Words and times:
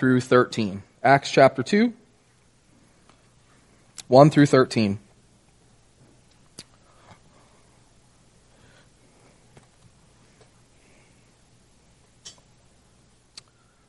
through 0.00 0.22
13. 0.22 0.82
Acts 1.04 1.30
chapter 1.30 1.62
2, 1.62 1.92
1 4.08 4.30
through 4.30 4.46
13. 4.46 4.98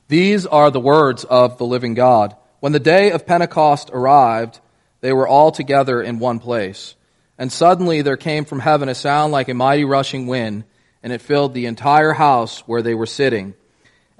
These 0.10 0.46
are 0.46 0.70
the 0.70 0.82
words 0.82 1.24
of 1.24 1.58
the 1.58 1.64
living 1.64 1.94
God. 1.94 2.36
When 2.60 2.74
the 2.74 2.80
day 2.82 3.12
of 3.12 3.26
Pentecost 3.26 3.90
arrived, 3.94 4.60
they 5.00 5.14
were 5.14 5.30
all 5.30 5.54
together 5.54 6.02
in 6.02 6.20
one 6.20 6.40
place. 6.40 6.96
And 7.38 7.50
suddenly 7.50 8.02
there 8.02 8.18
came 8.18 8.44
from 8.44 8.60
heaven 8.60 8.90
a 8.90 8.96
sound 8.96 9.32
like 9.32 9.48
a 9.48 9.54
mighty 9.54 9.86
rushing 9.86 10.28
wind, 10.28 10.66
and 11.02 11.14
it 11.14 11.22
filled 11.22 11.54
the 11.54 11.68
entire 11.68 12.12
house 12.12 12.60
where 12.68 12.82
they 12.82 12.96
were 12.96 13.06
sitting. 13.06 13.54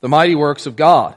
the 0.00 0.08
mighty 0.08 0.34
works 0.34 0.66
of 0.66 0.76
God. 0.76 1.16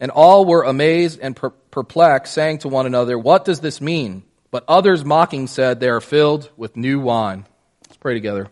And 0.00 0.10
all 0.10 0.44
were 0.44 0.64
amazed 0.64 1.20
and 1.20 1.36
perplexed, 1.70 2.34
saying 2.34 2.58
to 2.58 2.68
one 2.68 2.86
another, 2.86 3.18
What 3.18 3.44
does 3.44 3.60
this 3.60 3.80
mean? 3.80 4.24
But 4.50 4.64
others 4.66 5.04
mocking 5.04 5.46
said, 5.46 5.78
They 5.78 5.88
are 5.88 6.00
filled 6.00 6.50
with 6.56 6.76
new 6.76 6.98
wine. 6.98 7.46
Let's 7.86 7.96
pray 7.98 8.14
together. 8.14 8.48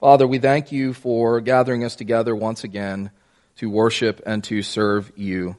Father, 0.00 0.26
we 0.26 0.38
thank 0.38 0.70
you 0.70 0.92
for 0.92 1.40
gathering 1.40 1.82
us 1.82 1.96
together 1.96 2.36
once 2.36 2.62
again 2.62 3.10
to 3.56 3.70
worship 3.70 4.20
and 4.26 4.44
to 4.44 4.60
serve 4.60 5.10
you. 5.16 5.56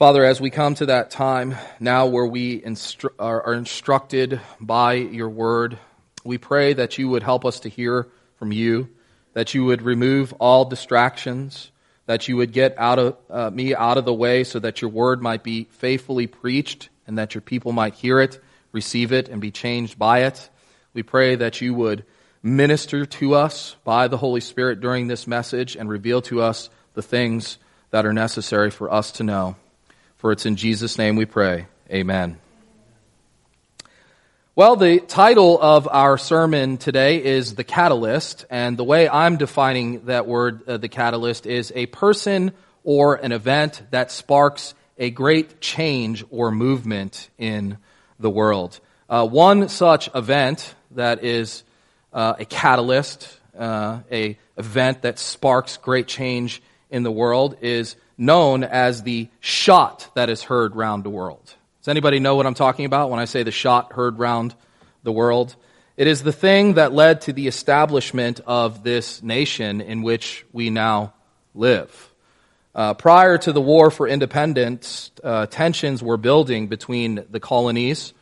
Father, 0.00 0.24
as 0.24 0.40
we 0.40 0.48
come 0.48 0.74
to 0.76 0.86
that 0.86 1.10
time 1.10 1.54
now 1.78 2.06
where 2.06 2.24
we 2.24 2.58
instru- 2.58 3.12
are 3.18 3.52
instructed 3.52 4.40
by 4.58 4.94
your 4.94 5.28
word, 5.28 5.78
we 6.24 6.38
pray 6.38 6.72
that 6.72 6.96
you 6.96 7.10
would 7.10 7.22
help 7.22 7.44
us 7.44 7.60
to 7.60 7.68
hear 7.68 8.08
from 8.36 8.50
you, 8.50 8.88
that 9.34 9.52
you 9.52 9.66
would 9.66 9.82
remove 9.82 10.32
all 10.40 10.64
distractions, 10.64 11.70
that 12.06 12.28
you 12.28 12.38
would 12.38 12.50
get 12.50 12.74
out 12.78 12.98
of 12.98 13.16
uh, 13.28 13.50
me 13.50 13.74
out 13.74 13.98
of 13.98 14.06
the 14.06 14.14
way 14.14 14.42
so 14.42 14.58
that 14.58 14.80
your 14.80 14.90
word 14.90 15.20
might 15.20 15.42
be 15.42 15.64
faithfully 15.64 16.26
preached 16.26 16.88
and 17.06 17.18
that 17.18 17.34
your 17.34 17.42
people 17.42 17.72
might 17.72 17.92
hear 17.92 18.20
it, 18.20 18.42
receive 18.72 19.12
it, 19.12 19.28
and 19.28 19.38
be 19.42 19.50
changed 19.50 19.98
by 19.98 20.20
it. 20.20 20.48
We 20.94 21.02
pray 21.02 21.34
that 21.34 21.60
you 21.60 21.74
would 21.74 22.06
minister 22.42 23.04
to 23.04 23.34
us 23.34 23.76
by 23.84 24.08
the 24.08 24.16
Holy 24.16 24.40
Spirit 24.40 24.80
during 24.80 25.08
this 25.08 25.26
message 25.26 25.76
and 25.76 25.90
reveal 25.90 26.22
to 26.22 26.40
us 26.40 26.70
the 26.94 27.02
things 27.02 27.58
that 27.90 28.06
are 28.06 28.14
necessary 28.14 28.70
for 28.70 28.90
us 28.90 29.12
to 29.12 29.24
know. 29.24 29.56
For 30.20 30.32
it's 30.32 30.44
in 30.44 30.56
Jesus' 30.56 30.98
name 30.98 31.16
we 31.16 31.24
pray. 31.24 31.66
Amen. 31.90 32.38
Well, 34.54 34.76
the 34.76 35.00
title 35.00 35.58
of 35.58 35.88
our 35.90 36.18
sermon 36.18 36.76
today 36.76 37.24
is 37.24 37.54
The 37.54 37.64
Catalyst, 37.64 38.44
and 38.50 38.76
the 38.76 38.84
way 38.84 39.08
I'm 39.08 39.38
defining 39.38 40.04
that 40.04 40.26
word, 40.26 40.68
uh, 40.68 40.76
the 40.76 40.90
catalyst, 40.90 41.46
is 41.46 41.72
a 41.74 41.86
person 41.86 42.52
or 42.84 43.14
an 43.14 43.32
event 43.32 43.80
that 43.92 44.10
sparks 44.10 44.74
a 44.98 45.08
great 45.08 45.58
change 45.62 46.22
or 46.28 46.50
movement 46.50 47.30
in 47.38 47.78
the 48.18 48.28
world. 48.28 48.78
Uh, 49.08 49.26
one 49.26 49.70
such 49.70 50.14
event 50.14 50.74
that 50.90 51.24
is 51.24 51.64
uh, 52.12 52.34
a 52.38 52.44
catalyst, 52.44 53.40
uh, 53.58 54.00
a 54.12 54.36
event 54.58 55.00
that 55.00 55.18
sparks 55.18 55.78
great 55.78 56.08
change 56.08 56.60
in 56.90 57.04
the 57.04 57.10
world 57.10 57.56
is 57.62 57.96
known 58.20 58.62
as 58.62 59.02
the 59.02 59.28
shot 59.40 60.10
that 60.14 60.28
is 60.28 60.42
heard 60.42 60.76
round 60.76 61.02
the 61.02 61.10
world. 61.10 61.42
Does 61.80 61.88
anybody 61.88 62.20
know 62.20 62.36
what 62.36 62.46
I'm 62.46 62.54
talking 62.54 62.84
about 62.84 63.10
when 63.10 63.18
I 63.18 63.24
say 63.24 63.42
the 63.42 63.50
shot 63.50 63.94
heard 63.94 64.18
round 64.18 64.54
the 65.02 65.10
world? 65.10 65.56
It 65.96 66.06
is 66.06 66.22
the 66.22 66.32
thing 66.32 66.74
that 66.74 66.92
led 66.92 67.22
to 67.22 67.32
the 67.32 67.48
establishment 67.48 68.40
of 68.46 68.82
this 68.82 69.22
nation 69.22 69.80
in 69.80 70.02
which 70.02 70.44
we 70.52 70.68
now 70.68 71.14
live. 71.54 72.12
Uh, 72.74 72.92
prior 72.94 73.38
to 73.38 73.52
the 73.52 73.60
war 73.60 73.90
for 73.90 74.06
independence, 74.06 75.10
uh, 75.24 75.46
tensions 75.46 76.02
were 76.02 76.18
building 76.18 76.68
between 76.68 77.24
the 77.30 77.40
colonies 77.40 78.12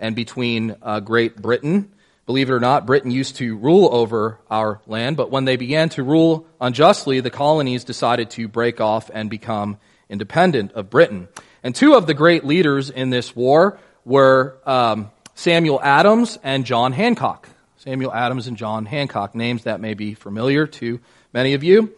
and 0.00 0.16
between 0.16 0.74
uh, 0.82 0.98
Great 0.98 1.36
Britain 1.36 1.93
Believe 2.26 2.48
it 2.48 2.54
or 2.54 2.60
not, 2.60 2.86
Britain 2.86 3.10
used 3.10 3.36
to 3.36 3.56
rule 3.56 3.88
over 3.92 4.38
our 4.50 4.80
land, 4.86 5.16
but 5.16 5.30
when 5.30 5.44
they 5.44 5.56
began 5.56 5.90
to 5.90 6.02
rule 6.02 6.46
unjustly, 6.60 7.20
the 7.20 7.30
colonies 7.30 7.84
decided 7.84 8.30
to 8.30 8.48
break 8.48 8.80
off 8.80 9.10
and 9.12 9.28
become 9.28 9.76
independent 10.08 10.72
of 10.72 10.88
Britain. 10.88 11.28
And 11.62 11.74
two 11.74 11.94
of 11.94 12.06
the 12.06 12.14
great 12.14 12.44
leaders 12.44 12.88
in 12.88 13.10
this 13.10 13.36
war 13.36 13.78
were 14.04 14.56
um, 14.64 15.10
Samuel 15.34 15.80
Adams 15.82 16.38
and 16.42 16.64
John 16.64 16.92
Hancock. 16.92 17.48
Samuel 17.76 18.14
Adams 18.14 18.46
and 18.46 18.56
John 18.56 18.86
Hancock, 18.86 19.34
names 19.34 19.64
that 19.64 19.80
may 19.80 19.92
be 19.92 20.14
familiar 20.14 20.66
to 20.66 21.00
many 21.34 21.52
of 21.52 21.62
you. 21.62 21.92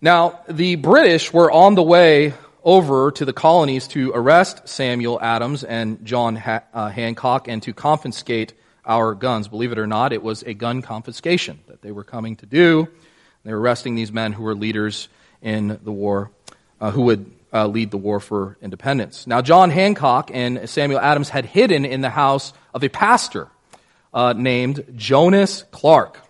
Now, 0.00 0.40
the 0.48 0.74
British 0.74 1.32
were 1.32 1.50
on 1.50 1.76
the 1.76 1.82
way 1.82 2.34
over 2.64 3.12
to 3.12 3.24
the 3.24 3.32
colonies 3.32 3.86
to 3.88 4.10
arrest 4.12 4.68
Samuel 4.68 5.20
Adams 5.20 5.62
and 5.62 6.04
John 6.04 6.34
ha- 6.34 6.62
uh, 6.74 6.88
Hancock 6.88 7.46
and 7.46 7.62
to 7.62 7.72
confiscate 7.72 8.54
our 8.88 9.14
guns. 9.14 9.46
Believe 9.46 9.70
it 9.70 9.78
or 9.78 9.86
not, 9.86 10.12
it 10.12 10.22
was 10.22 10.42
a 10.42 10.54
gun 10.54 10.82
confiscation 10.82 11.60
that 11.68 11.82
they 11.82 11.92
were 11.92 12.04
coming 12.04 12.36
to 12.36 12.46
do. 12.46 12.88
They 13.44 13.52
were 13.52 13.60
arresting 13.60 13.94
these 13.94 14.10
men 14.10 14.32
who 14.32 14.42
were 14.42 14.54
leaders 14.54 15.08
in 15.42 15.78
the 15.84 15.92
war, 15.92 16.30
uh, 16.80 16.90
who 16.90 17.02
would 17.02 17.30
uh, 17.52 17.66
lead 17.66 17.90
the 17.90 17.98
war 17.98 18.18
for 18.18 18.56
independence. 18.60 19.26
Now, 19.26 19.42
John 19.42 19.70
Hancock 19.70 20.30
and 20.32 20.68
Samuel 20.68 21.00
Adams 21.00 21.28
had 21.28 21.44
hidden 21.44 21.84
in 21.84 22.00
the 22.00 22.10
house 22.10 22.52
of 22.74 22.82
a 22.82 22.88
pastor 22.88 23.48
uh, 24.12 24.32
named 24.32 24.84
Jonas 24.96 25.64
Clark, 25.70 26.20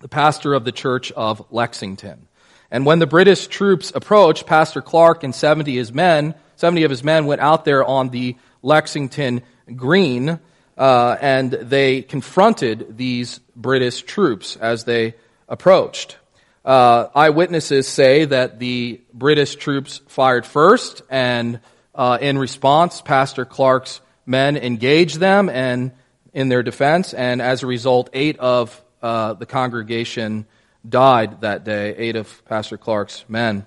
the 0.00 0.08
pastor 0.08 0.54
of 0.54 0.64
the 0.64 0.72
church 0.72 1.10
of 1.12 1.44
Lexington. 1.50 2.28
And 2.70 2.84
when 2.84 2.98
the 2.98 3.06
British 3.06 3.46
troops 3.46 3.92
approached, 3.94 4.46
Pastor 4.46 4.82
Clark 4.82 5.24
and 5.24 5.34
70 5.34 5.74
his 5.74 5.92
men, 5.92 6.34
70 6.56 6.84
of 6.84 6.90
his 6.90 7.02
men 7.02 7.26
went 7.26 7.40
out 7.40 7.64
there 7.64 7.82
on 7.82 8.10
the 8.10 8.36
Lexington 8.62 9.42
Green 9.74 10.38
uh, 10.78 11.16
and 11.20 11.50
they 11.50 12.02
confronted 12.02 12.96
these 12.96 13.40
British 13.56 14.02
troops 14.02 14.56
as 14.56 14.84
they 14.84 15.14
approached. 15.48 16.16
Uh, 16.64 17.08
eyewitnesses 17.14 17.88
say 17.88 18.24
that 18.24 18.58
the 18.58 19.00
British 19.12 19.56
troops 19.56 20.00
fired 20.06 20.46
first, 20.46 21.02
and 21.10 21.60
uh, 21.94 22.18
in 22.20 22.38
response, 22.38 23.00
Pastor 23.00 23.44
Clark's 23.44 24.00
men 24.24 24.56
engaged 24.56 25.18
them 25.18 25.48
and 25.48 25.92
in 26.32 26.48
their 26.48 26.62
defense, 26.62 27.12
and 27.12 27.42
as 27.42 27.62
a 27.62 27.66
result, 27.66 28.10
eight 28.12 28.38
of 28.38 28.82
uh, 29.02 29.32
the 29.34 29.46
congregation 29.46 30.46
died 30.88 31.40
that 31.40 31.64
day. 31.64 31.94
Eight 31.96 32.16
of 32.16 32.44
Pastor 32.44 32.76
Clark's 32.76 33.24
men. 33.28 33.64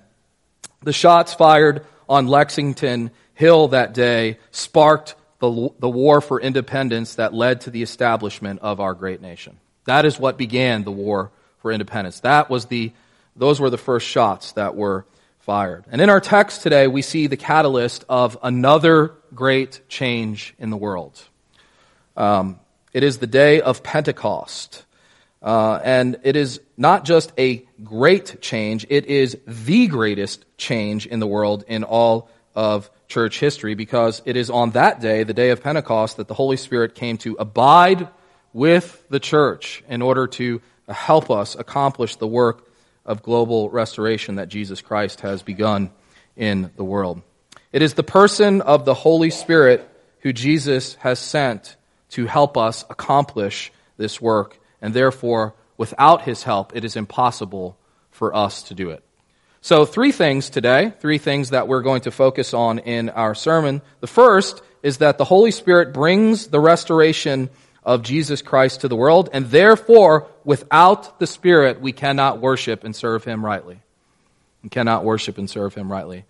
The 0.82 0.92
shots 0.92 1.34
fired 1.34 1.84
on 2.08 2.26
Lexington 2.26 3.10
Hill 3.34 3.68
that 3.68 3.94
day 3.94 4.38
sparked 4.50 5.14
the, 5.42 5.70
the 5.80 5.88
war 5.88 6.20
for 6.20 6.40
independence 6.40 7.16
that 7.16 7.34
led 7.34 7.62
to 7.62 7.70
the 7.70 7.82
establishment 7.82 8.60
of 8.60 8.78
our 8.78 8.94
great 8.94 9.20
nation. 9.20 9.58
That 9.86 10.06
is 10.06 10.16
what 10.18 10.38
began 10.38 10.84
the 10.84 10.92
war 10.92 11.32
for 11.58 11.72
independence. 11.72 12.20
That 12.20 12.48
was 12.48 12.66
the, 12.66 12.92
those 13.34 13.58
were 13.60 13.68
the 13.68 13.76
first 13.76 14.06
shots 14.06 14.52
that 14.52 14.76
were 14.76 15.04
fired. 15.40 15.84
And 15.90 16.00
in 16.00 16.10
our 16.10 16.20
text 16.20 16.62
today, 16.62 16.86
we 16.86 17.02
see 17.02 17.26
the 17.26 17.36
catalyst 17.36 18.04
of 18.08 18.38
another 18.40 19.14
great 19.34 19.80
change 19.88 20.54
in 20.60 20.70
the 20.70 20.76
world. 20.76 21.20
Um, 22.16 22.60
it 22.92 23.02
is 23.02 23.18
the 23.18 23.26
day 23.26 23.60
of 23.60 23.82
Pentecost. 23.82 24.84
Uh, 25.42 25.80
and 25.82 26.20
it 26.22 26.36
is 26.36 26.60
not 26.76 27.04
just 27.04 27.32
a 27.36 27.66
great 27.82 28.40
change, 28.40 28.86
it 28.88 29.06
is 29.06 29.36
the 29.48 29.88
greatest 29.88 30.44
change 30.56 31.04
in 31.04 31.18
the 31.18 31.26
world 31.26 31.64
in 31.66 31.82
all 31.82 32.30
of 32.54 32.90
church 33.08 33.40
history 33.40 33.74
because 33.74 34.22
it 34.24 34.36
is 34.36 34.50
on 34.50 34.70
that 34.70 35.00
day, 35.00 35.24
the 35.24 35.34
day 35.34 35.50
of 35.50 35.62
Pentecost, 35.62 36.16
that 36.16 36.28
the 36.28 36.34
Holy 36.34 36.56
Spirit 36.56 36.94
came 36.94 37.18
to 37.18 37.36
abide 37.38 38.08
with 38.52 39.04
the 39.08 39.20
church 39.20 39.82
in 39.88 40.02
order 40.02 40.26
to 40.26 40.60
help 40.88 41.30
us 41.30 41.54
accomplish 41.54 42.16
the 42.16 42.26
work 42.26 42.68
of 43.04 43.22
global 43.22 43.70
restoration 43.70 44.36
that 44.36 44.48
Jesus 44.48 44.80
Christ 44.80 45.20
has 45.20 45.42
begun 45.42 45.90
in 46.36 46.70
the 46.76 46.84
world. 46.84 47.22
It 47.72 47.82
is 47.82 47.94
the 47.94 48.02
person 48.02 48.60
of 48.60 48.84
the 48.84 48.94
Holy 48.94 49.30
Spirit 49.30 49.88
who 50.20 50.32
Jesus 50.32 50.94
has 50.96 51.18
sent 51.18 51.76
to 52.10 52.26
help 52.26 52.56
us 52.56 52.84
accomplish 52.90 53.72
this 53.96 54.20
work, 54.20 54.58
and 54.80 54.92
therefore, 54.94 55.54
without 55.76 56.22
his 56.22 56.42
help, 56.42 56.76
it 56.76 56.84
is 56.84 56.96
impossible 56.96 57.76
for 58.10 58.34
us 58.34 58.62
to 58.64 58.74
do 58.74 58.90
it. 58.90 59.02
So, 59.64 59.84
three 59.84 60.10
things 60.10 60.50
today, 60.50 60.92
three 60.98 61.18
things 61.18 61.50
that 61.50 61.68
we're 61.68 61.82
going 61.82 62.00
to 62.02 62.10
focus 62.10 62.52
on 62.52 62.80
in 62.80 63.10
our 63.10 63.32
sermon. 63.36 63.80
The 64.00 64.08
first 64.08 64.60
is 64.82 64.98
that 64.98 65.18
the 65.18 65.24
Holy 65.24 65.52
Spirit 65.52 65.92
brings 65.92 66.48
the 66.48 66.58
restoration 66.58 67.48
of 67.84 68.02
Jesus 68.02 68.42
Christ 68.42 68.80
to 68.80 68.88
the 68.88 68.96
world, 68.96 69.30
and 69.32 69.46
therefore, 69.46 70.26
without 70.42 71.20
the 71.20 71.28
Spirit, 71.28 71.80
we 71.80 71.92
cannot 71.92 72.40
worship 72.40 72.82
and 72.82 72.94
serve 72.94 73.22
Him 73.22 73.44
rightly. 73.44 73.80
We 74.64 74.68
cannot 74.68 75.04
worship 75.04 75.38
and 75.38 75.48
serve 75.48 75.76
Him 75.76 75.92
rightly. 75.92 76.24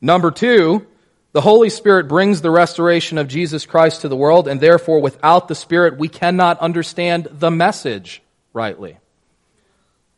Number 0.00 0.30
two, 0.30 0.86
the 1.32 1.42
Holy 1.42 1.68
Spirit 1.68 2.08
brings 2.08 2.40
the 2.40 2.50
restoration 2.50 3.18
of 3.18 3.28
Jesus 3.28 3.66
Christ 3.66 4.00
to 4.00 4.08
the 4.08 4.16
world, 4.16 4.48
and 4.48 4.62
therefore, 4.62 5.00
without 5.02 5.46
the 5.48 5.54
Spirit, 5.54 5.98
we 5.98 6.08
cannot 6.08 6.58
understand 6.60 7.28
the 7.30 7.50
message 7.50 8.22
rightly. 8.54 8.96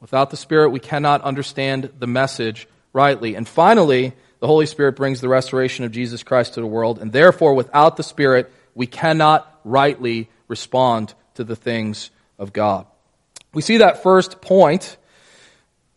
Without 0.01 0.31
the 0.31 0.37
Spirit, 0.37 0.71
we 0.71 0.81
cannot 0.81 1.23
understand 1.23 1.91
the 1.99 2.07
message 2.07 2.67
rightly. 2.93 3.35
And 3.35 3.47
finally, 3.47 4.15
the 4.41 4.47
Holy 4.47 4.67
Spirit 4.67 4.97
brings 4.97 5.21
the 5.21 5.29
restoration 5.29 5.85
of 5.85 5.93
Jesus 5.93 6.23
Christ 6.23 6.55
to 6.55 6.61
the 6.61 6.67
world, 6.67 6.99
and 6.99 7.13
therefore, 7.13 7.55
without 7.55 7.97
the 7.97 8.03
Spirit, 8.03 8.51
we 8.75 8.87
cannot 8.87 9.61
rightly 9.65 10.31
respond 10.49 11.15
to 11.35 11.45
the 11.45 11.57
things 11.57 12.11
of 12.39 12.53
God. 12.53 12.87
We 13.53 13.63
see 13.63 13.79
that 13.79 14.03
first 14.03 14.41
point. 14.41 14.97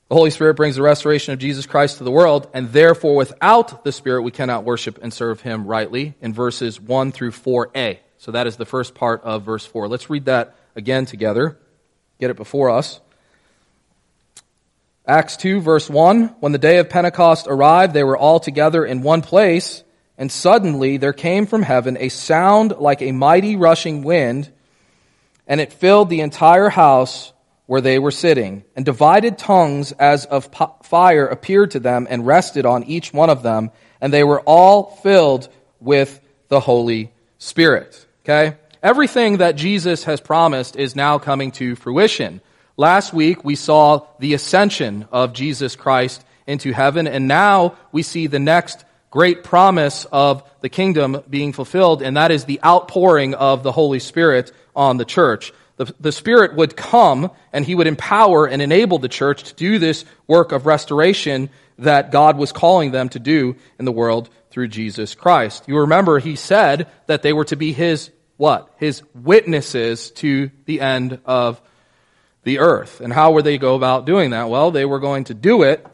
The 0.09 0.15
Holy 0.15 0.31
Spirit 0.31 0.55
brings 0.55 0.75
the 0.75 0.81
restoration 0.81 1.33
of 1.33 1.39
Jesus 1.39 1.65
Christ 1.65 1.97
to 1.97 2.03
the 2.03 2.11
world, 2.11 2.49
and 2.53 2.71
therefore, 2.71 3.15
without 3.15 3.83
the 3.83 3.91
Spirit, 3.91 4.23
we 4.23 4.31
cannot 4.31 4.65
worship 4.65 4.99
and 5.01 5.13
serve 5.13 5.41
Him 5.41 5.65
rightly 5.65 6.13
in 6.21 6.33
verses 6.33 6.79
1 6.79 7.13
through 7.13 7.31
4a. 7.31 7.99
So 8.17 8.31
that 8.31 8.45
is 8.45 8.57
the 8.57 8.65
first 8.65 8.95
part 8.95 9.23
of 9.23 9.43
verse 9.43 9.65
4. 9.65 9.87
Let's 9.87 10.09
read 10.09 10.25
that 10.25 10.55
again 10.75 11.05
together. 11.05 11.57
Get 12.19 12.29
it 12.29 12.35
before 12.35 12.69
us. 12.69 12.99
Acts 15.05 15.35
2, 15.37 15.59
verse 15.59 15.89
1 15.89 16.35
When 16.39 16.53
the 16.53 16.57
day 16.57 16.77
of 16.77 16.89
Pentecost 16.89 17.47
arrived, 17.49 17.93
they 17.93 18.03
were 18.03 18.17
all 18.17 18.39
together 18.39 18.85
in 18.85 19.01
one 19.01 19.21
place. 19.21 19.83
And 20.17 20.31
suddenly 20.31 20.97
there 20.97 21.13
came 21.13 21.47
from 21.47 21.63
heaven 21.63 21.97
a 21.99 22.09
sound 22.09 22.75
like 22.77 23.01
a 23.01 23.11
mighty 23.11 23.55
rushing 23.55 24.03
wind, 24.03 24.51
and 25.47 25.59
it 25.59 25.73
filled 25.73 26.09
the 26.09 26.21
entire 26.21 26.69
house 26.69 27.33
where 27.65 27.81
they 27.81 27.99
were 27.99 28.11
sitting. 28.11 28.63
And 28.75 28.85
divided 28.85 29.37
tongues 29.37 29.91
as 29.91 30.25
of 30.25 30.49
fire 30.83 31.25
appeared 31.25 31.71
to 31.71 31.79
them 31.79 32.07
and 32.09 32.25
rested 32.25 32.65
on 32.65 32.83
each 32.83 33.11
one 33.11 33.29
of 33.29 33.43
them, 33.43 33.71
and 33.99 34.13
they 34.13 34.23
were 34.23 34.41
all 34.41 34.95
filled 34.97 35.49
with 35.79 36.21
the 36.47 36.59
Holy 36.59 37.11
Spirit. 37.39 38.05
Okay? 38.23 38.55
Everything 38.81 39.37
that 39.37 39.55
Jesus 39.55 40.05
has 40.05 40.21
promised 40.21 40.75
is 40.75 40.95
now 40.95 41.17
coming 41.17 41.51
to 41.53 41.75
fruition. 41.75 42.39
Last 42.75 43.13
week 43.13 43.45
we 43.45 43.55
saw 43.55 44.07
the 44.17 44.33
ascension 44.33 45.07
of 45.11 45.33
Jesus 45.33 45.75
Christ 45.75 46.25
into 46.47 46.73
heaven, 46.73 47.05
and 47.05 47.27
now 47.27 47.77
we 47.91 48.01
see 48.01 48.25
the 48.25 48.39
next 48.39 48.83
great 49.11 49.43
promise 49.43 50.05
of 50.11 50.43
the 50.61 50.69
kingdom 50.69 51.21
being 51.29 51.53
fulfilled, 51.53 52.01
and 52.01 52.17
that 52.17 52.31
is 52.31 52.45
the 52.45 52.59
outpouring 52.65 53.35
of 53.35 53.61
the 53.61 53.71
Holy 53.71 53.99
Spirit 53.99 54.51
on 54.75 54.97
the 54.97 55.05
church. 55.05 55.53
The, 55.77 55.93
the 55.99 56.11
Spirit 56.11 56.55
would 56.55 56.75
come 56.75 57.29
and 57.51 57.63
He 57.63 57.75
would 57.75 57.85
empower 57.85 58.47
and 58.47 58.59
enable 58.59 58.97
the 58.97 59.07
church 59.07 59.43
to 59.43 59.53
do 59.53 59.77
this 59.77 60.03
work 60.25 60.51
of 60.51 60.65
restoration 60.65 61.51
that 61.77 62.11
God 62.11 62.37
was 62.37 62.51
calling 62.51 62.89
them 62.89 63.09
to 63.09 63.19
do 63.19 63.55
in 63.77 63.85
the 63.85 63.91
world 63.91 64.31
through 64.49 64.69
Jesus 64.69 65.13
Christ. 65.13 65.65
You 65.67 65.77
remember 65.77 66.17
He 66.17 66.35
said 66.35 66.87
that 67.05 67.21
they 67.21 67.33
were 67.33 67.45
to 67.45 67.55
be 67.55 67.71
His 67.71 68.09
what? 68.37 68.73
His 68.77 69.03
witnesses 69.13 70.09
to 70.11 70.49
the 70.65 70.81
end 70.81 71.19
of 71.25 71.61
the 72.43 72.59
earth. 72.59 73.01
And 73.01 73.11
how 73.11 73.31
would 73.33 73.45
they 73.45 73.57
go 73.57 73.75
about 73.75 74.05
doing 74.05 74.31
that? 74.31 74.49
Well, 74.49 74.71
they 74.71 74.85
were 74.85 74.99
going 74.99 75.25
to 75.25 75.33
do 75.33 75.63
it 75.63 75.85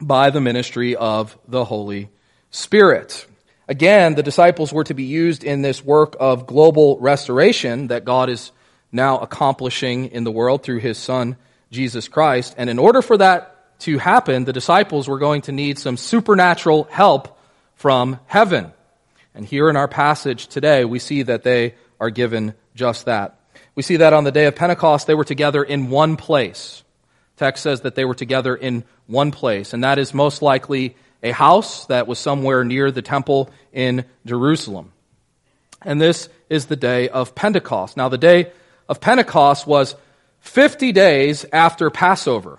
by 0.00 0.30
the 0.30 0.40
ministry 0.40 0.96
of 0.96 1.36
the 1.46 1.64
Holy 1.64 2.08
Spirit. 2.50 3.26
Again, 3.68 4.14
the 4.14 4.22
disciples 4.22 4.72
were 4.72 4.84
to 4.84 4.94
be 4.94 5.04
used 5.04 5.44
in 5.44 5.62
this 5.62 5.84
work 5.84 6.16
of 6.18 6.46
global 6.46 6.98
restoration 7.00 7.88
that 7.88 8.04
God 8.04 8.30
is 8.30 8.50
now 8.90 9.18
accomplishing 9.18 10.06
in 10.06 10.24
the 10.24 10.30
world 10.30 10.62
through 10.62 10.78
his 10.78 10.96
Son, 10.96 11.36
Jesus 11.70 12.08
Christ. 12.08 12.54
And 12.56 12.70
in 12.70 12.78
order 12.78 13.02
for 13.02 13.18
that 13.18 13.78
to 13.80 13.98
happen, 13.98 14.44
the 14.44 14.52
disciples 14.52 15.06
were 15.06 15.18
going 15.18 15.42
to 15.42 15.52
need 15.52 15.78
some 15.78 15.96
supernatural 15.96 16.84
help 16.90 17.38
from 17.74 18.18
heaven. 18.26 18.72
And 19.34 19.44
here 19.44 19.68
in 19.68 19.76
our 19.76 19.88
passage 19.88 20.48
today, 20.48 20.84
we 20.84 20.98
see 20.98 21.22
that 21.22 21.42
they 21.42 21.74
are 22.00 22.10
given 22.10 22.54
just 22.74 23.04
that. 23.04 23.37
We 23.78 23.82
see 23.82 23.98
that 23.98 24.12
on 24.12 24.24
the 24.24 24.32
day 24.32 24.46
of 24.46 24.56
Pentecost, 24.56 25.06
they 25.06 25.14
were 25.14 25.22
together 25.22 25.62
in 25.62 25.88
one 25.88 26.16
place. 26.16 26.82
Text 27.36 27.62
says 27.62 27.82
that 27.82 27.94
they 27.94 28.04
were 28.04 28.16
together 28.16 28.56
in 28.56 28.82
one 29.06 29.30
place, 29.30 29.72
and 29.72 29.84
that 29.84 30.00
is 30.00 30.12
most 30.12 30.42
likely 30.42 30.96
a 31.22 31.30
house 31.30 31.86
that 31.86 32.08
was 32.08 32.18
somewhere 32.18 32.64
near 32.64 32.90
the 32.90 33.02
temple 33.02 33.50
in 33.72 34.04
Jerusalem. 34.26 34.90
And 35.82 36.00
this 36.00 36.28
is 36.50 36.66
the 36.66 36.74
day 36.74 37.08
of 37.08 37.36
Pentecost. 37.36 37.96
Now, 37.96 38.08
the 38.08 38.18
day 38.18 38.50
of 38.88 39.00
Pentecost 39.00 39.64
was 39.64 39.94
50 40.40 40.90
days 40.90 41.46
after 41.52 41.88
Passover. 41.88 42.58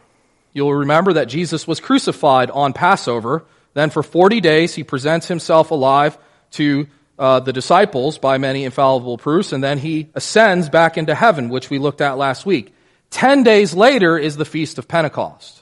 You'll 0.54 0.74
remember 0.74 1.12
that 1.12 1.28
Jesus 1.28 1.68
was 1.68 1.82
crucified 1.82 2.50
on 2.50 2.72
Passover. 2.72 3.44
Then, 3.74 3.90
for 3.90 4.04
40 4.04 4.40
days, 4.40 4.74
he 4.74 4.86
presents 4.86 5.28
himself 5.28 5.72
alive 5.72 6.18
to 6.52 6.88
uh, 7.20 7.42
the 7.42 7.54
disciples 7.54 8.18
by 8.18 8.38
many 8.38 8.64
infallible 8.64 9.18
proofs, 9.18 9.52
and 9.52 9.64
then 9.64 9.78
he 9.78 10.10
ascends 10.16 10.70
back 10.70 10.98
into 10.98 11.14
heaven, 11.14 11.50
which 11.50 11.70
we 11.70 11.78
looked 11.78 12.02
at 12.02 12.18
last 12.18 12.46
week. 12.46 12.74
Ten 13.10 13.44
days 13.44 13.74
later 13.74 14.18
is 14.18 14.38
the 14.38 14.46
Feast 14.46 14.78
of 14.78 14.88
Pentecost, 14.88 15.62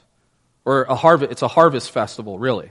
or 0.64 0.84
a 0.84 0.94
harvest, 0.94 1.32
it's 1.32 1.42
a 1.42 1.48
harvest 1.48 1.90
festival, 1.90 2.38
really. 2.38 2.70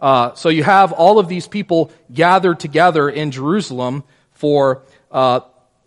Uh, 0.00 0.34
so 0.34 0.48
you 0.48 0.64
have 0.64 0.92
all 0.92 1.18
of 1.18 1.28
these 1.28 1.46
people 1.46 1.92
gathered 2.12 2.58
together 2.58 3.08
in 3.08 3.30
Jerusalem 3.30 4.02
for 4.32 4.82
uh, 5.10 5.40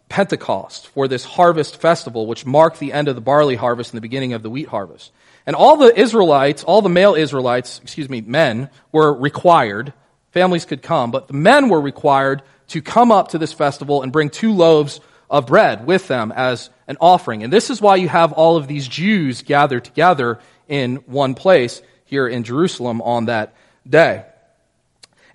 Pentecost, 0.08 0.88
for 0.90 1.08
this 1.08 1.26
harvest 1.26 1.82
festival, 1.82 2.28
which 2.28 2.46
marked 2.46 2.80
the 2.80 2.94
end 2.94 3.08
of 3.08 3.16
the 3.16 3.22
barley 3.22 3.56
harvest 3.56 3.92
and 3.92 3.98
the 3.98 4.02
beginning 4.02 4.34
of 4.34 4.44
the 4.44 4.50
wheat 4.50 4.68
harvest. 4.68 5.12
And 5.48 5.56
all 5.56 5.78
the 5.78 6.00
Israelites, 6.00 6.64
all 6.64 6.82
the 6.82 6.90
male 6.90 7.16
Israelites, 7.16 7.80
excuse 7.84 8.08
me, 8.08 8.22
men, 8.22 8.70
were 8.92 9.14
required. 9.14 9.94
Families 10.36 10.66
could 10.66 10.82
come, 10.82 11.12
but 11.12 11.30
the 11.30 11.34
men 11.34 11.70
were 11.70 11.80
required 11.80 12.42
to 12.68 12.82
come 12.82 13.10
up 13.10 13.30
to 13.30 13.38
this 13.38 13.54
festival 13.54 14.02
and 14.02 14.12
bring 14.12 14.30
two 14.30 14.52
loaves 14.52 15.00
of 15.30 15.48
bread 15.48 15.88
with 15.88 16.10
them 16.10 16.34
as 16.36 16.70
an 16.90 16.98
offering. 17.00 17.42
And 17.42 17.54
this 17.54 17.70
is 17.70 17.82
why 17.82 17.96
you 17.96 18.10
have 18.10 18.34
all 18.34 18.58
of 18.58 18.68
these 18.68 18.86
Jews 18.86 19.44
gathered 19.44 19.86
together 19.86 20.40
in 20.68 20.98
one 21.06 21.36
place 21.36 21.82
here 22.04 22.28
in 22.28 22.44
Jerusalem 22.44 23.02
on 23.02 23.28
that 23.28 23.56
day. 23.88 24.26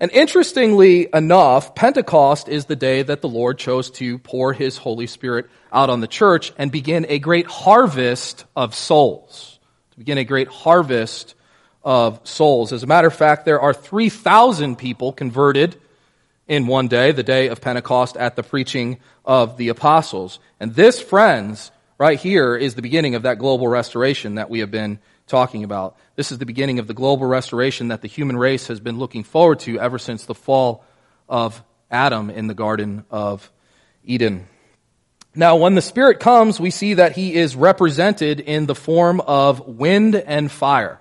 And 0.00 0.10
interestingly 0.10 1.08
enough, 1.14 1.74
Pentecost 1.74 2.50
is 2.50 2.66
the 2.66 2.76
day 2.76 3.02
that 3.02 3.22
the 3.22 3.28
Lord 3.28 3.56
chose 3.56 3.90
to 3.92 4.18
pour 4.18 4.52
his 4.52 4.76
Holy 4.76 5.06
Spirit 5.06 5.46
out 5.72 5.88
on 5.88 6.00
the 6.00 6.08
church 6.08 6.52
and 6.58 6.70
begin 6.70 7.06
a 7.08 7.18
great 7.18 7.46
harvest 7.46 8.44
of 8.54 8.74
souls. 8.74 9.58
To 9.92 9.98
begin 9.98 10.18
a 10.18 10.24
great 10.24 10.48
harvest 10.48 11.36
of 11.82 12.20
souls. 12.24 12.72
As 12.72 12.82
a 12.82 12.86
matter 12.86 13.08
of 13.08 13.14
fact, 13.14 13.44
there 13.44 13.60
are 13.60 13.72
3,000 13.72 14.76
people 14.76 15.12
converted 15.12 15.80
in 16.46 16.66
one 16.66 16.88
day, 16.88 17.12
the 17.12 17.22
day 17.22 17.48
of 17.48 17.60
Pentecost, 17.60 18.16
at 18.16 18.36
the 18.36 18.42
preaching 18.42 18.98
of 19.24 19.56
the 19.56 19.68
apostles. 19.68 20.40
And 20.58 20.74
this, 20.74 21.00
friends, 21.00 21.70
right 21.98 22.18
here 22.18 22.56
is 22.56 22.74
the 22.74 22.82
beginning 22.82 23.14
of 23.14 23.22
that 23.22 23.38
global 23.38 23.68
restoration 23.68 24.34
that 24.34 24.50
we 24.50 24.58
have 24.60 24.70
been 24.70 24.98
talking 25.26 25.64
about. 25.64 25.96
This 26.16 26.32
is 26.32 26.38
the 26.38 26.46
beginning 26.46 26.80
of 26.80 26.86
the 26.86 26.94
global 26.94 27.26
restoration 27.26 27.88
that 27.88 28.02
the 28.02 28.08
human 28.08 28.36
race 28.36 28.66
has 28.66 28.80
been 28.80 28.98
looking 28.98 29.22
forward 29.22 29.60
to 29.60 29.78
ever 29.78 29.98
since 29.98 30.26
the 30.26 30.34
fall 30.34 30.84
of 31.28 31.62
Adam 31.90 32.30
in 32.30 32.48
the 32.48 32.54
Garden 32.54 33.04
of 33.10 33.50
Eden. 34.04 34.48
Now, 35.34 35.56
when 35.56 35.76
the 35.76 35.82
Spirit 35.82 36.18
comes, 36.18 36.58
we 36.58 36.70
see 36.70 36.94
that 36.94 37.12
He 37.12 37.34
is 37.36 37.54
represented 37.54 38.40
in 38.40 38.66
the 38.66 38.74
form 38.74 39.20
of 39.20 39.60
wind 39.66 40.16
and 40.16 40.50
fire. 40.50 40.98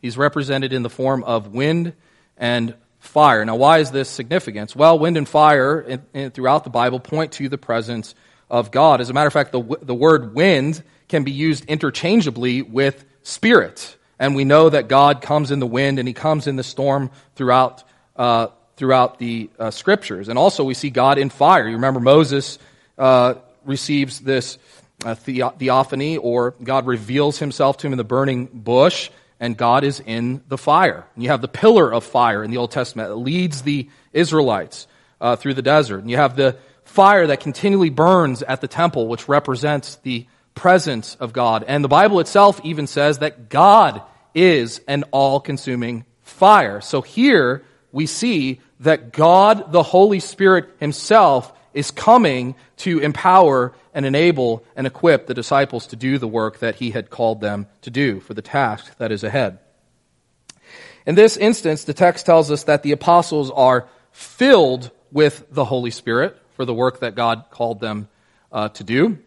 He's 0.00 0.16
represented 0.16 0.72
in 0.72 0.82
the 0.82 0.90
form 0.90 1.24
of 1.24 1.48
wind 1.48 1.94
and 2.36 2.74
fire. 3.00 3.44
Now, 3.44 3.56
why 3.56 3.78
is 3.78 3.90
this 3.90 4.08
significant? 4.08 4.76
Well, 4.76 4.98
wind 4.98 5.16
and 5.16 5.28
fire 5.28 5.80
in, 5.80 6.02
in, 6.14 6.30
throughout 6.30 6.64
the 6.64 6.70
Bible 6.70 7.00
point 7.00 7.32
to 7.32 7.48
the 7.48 7.58
presence 7.58 8.14
of 8.48 8.70
God. 8.70 9.00
As 9.00 9.10
a 9.10 9.12
matter 9.12 9.26
of 9.26 9.32
fact, 9.32 9.52
the, 9.52 9.62
the 9.82 9.94
word 9.94 10.34
wind 10.34 10.82
can 11.08 11.24
be 11.24 11.32
used 11.32 11.64
interchangeably 11.66 12.62
with 12.62 13.04
spirit. 13.22 13.96
And 14.18 14.34
we 14.34 14.44
know 14.44 14.68
that 14.68 14.88
God 14.88 15.22
comes 15.22 15.50
in 15.50 15.60
the 15.60 15.66
wind 15.66 15.98
and 15.98 16.06
he 16.06 16.14
comes 16.14 16.46
in 16.46 16.56
the 16.56 16.62
storm 16.62 17.10
throughout, 17.36 17.84
uh, 18.16 18.48
throughout 18.76 19.18
the 19.18 19.50
uh, 19.58 19.70
scriptures. 19.70 20.28
And 20.28 20.38
also 20.38 20.64
we 20.64 20.74
see 20.74 20.90
God 20.90 21.18
in 21.18 21.30
fire. 21.30 21.66
You 21.66 21.76
remember 21.76 22.00
Moses 22.00 22.58
uh, 22.98 23.34
receives 23.64 24.20
this 24.20 24.58
uh, 25.04 25.14
theophany 25.14 26.18
or 26.18 26.54
God 26.62 26.86
reveals 26.86 27.38
himself 27.38 27.78
to 27.78 27.86
him 27.86 27.94
in 27.94 27.96
the 27.96 28.04
burning 28.04 28.46
bush 28.46 29.10
and 29.40 29.56
God 29.56 29.82
is 29.82 30.00
in 30.00 30.42
the 30.48 30.58
fire. 30.58 31.06
And 31.14 31.24
you 31.24 31.30
have 31.30 31.40
the 31.40 31.48
pillar 31.48 31.92
of 31.92 32.04
fire 32.04 32.44
in 32.44 32.50
the 32.50 32.58
Old 32.58 32.70
Testament 32.70 33.08
that 33.08 33.16
leads 33.16 33.62
the 33.62 33.88
Israelites 34.12 34.86
uh, 35.20 35.36
through 35.36 35.54
the 35.54 35.62
desert. 35.62 35.98
And 35.98 36.10
you 36.10 36.18
have 36.18 36.36
the 36.36 36.56
fire 36.84 37.26
that 37.26 37.40
continually 37.40 37.90
burns 37.90 38.42
at 38.42 38.60
the 38.60 38.68
temple, 38.68 39.08
which 39.08 39.28
represents 39.28 39.96
the 39.96 40.26
presence 40.54 41.14
of 41.16 41.32
God. 41.32 41.64
And 41.66 41.82
the 41.82 41.88
Bible 41.88 42.20
itself 42.20 42.60
even 42.64 42.86
says 42.86 43.18
that 43.18 43.48
God 43.48 44.02
is 44.34 44.80
an 44.86 45.04
all 45.10 45.40
consuming 45.40 46.04
fire. 46.22 46.80
So 46.80 47.00
here 47.00 47.64
we 47.92 48.06
see 48.06 48.60
that 48.80 49.12
God, 49.12 49.72
the 49.72 49.82
Holy 49.82 50.20
Spirit 50.20 50.68
Himself, 50.78 51.52
is 51.74 51.90
coming 51.90 52.54
to 52.78 52.98
empower 52.98 53.72
and 53.94 54.06
enable 54.06 54.64
and 54.76 54.86
equip 54.86 55.26
the 55.26 55.34
disciples 55.34 55.86
to 55.88 55.96
do 55.96 56.18
the 56.18 56.28
work 56.28 56.58
that 56.60 56.76
He 56.76 56.90
had 56.90 57.10
called 57.10 57.40
them 57.40 57.66
to 57.82 57.90
do 57.90 58.20
for 58.20 58.34
the 58.34 58.42
task 58.42 58.96
that 58.98 59.12
is 59.12 59.24
ahead. 59.24 59.58
In 61.06 61.14
this 61.14 61.36
instance, 61.36 61.84
the 61.84 61.94
text 61.94 62.26
tells 62.26 62.50
us 62.50 62.64
that 62.64 62.82
the 62.82 62.92
apostles 62.92 63.50
are 63.50 63.88
filled 64.12 64.90
with 65.10 65.46
the 65.50 65.64
Holy 65.64 65.90
Spirit 65.90 66.36
for 66.56 66.64
the 66.64 66.74
work 66.74 67.00
that 67.00 67.14
God 67.14 67.44
called 67.50 67.80
them 67.80 68.08
uh, 68.52 68.68
to 68.70 68.84
do. 68.84 69.18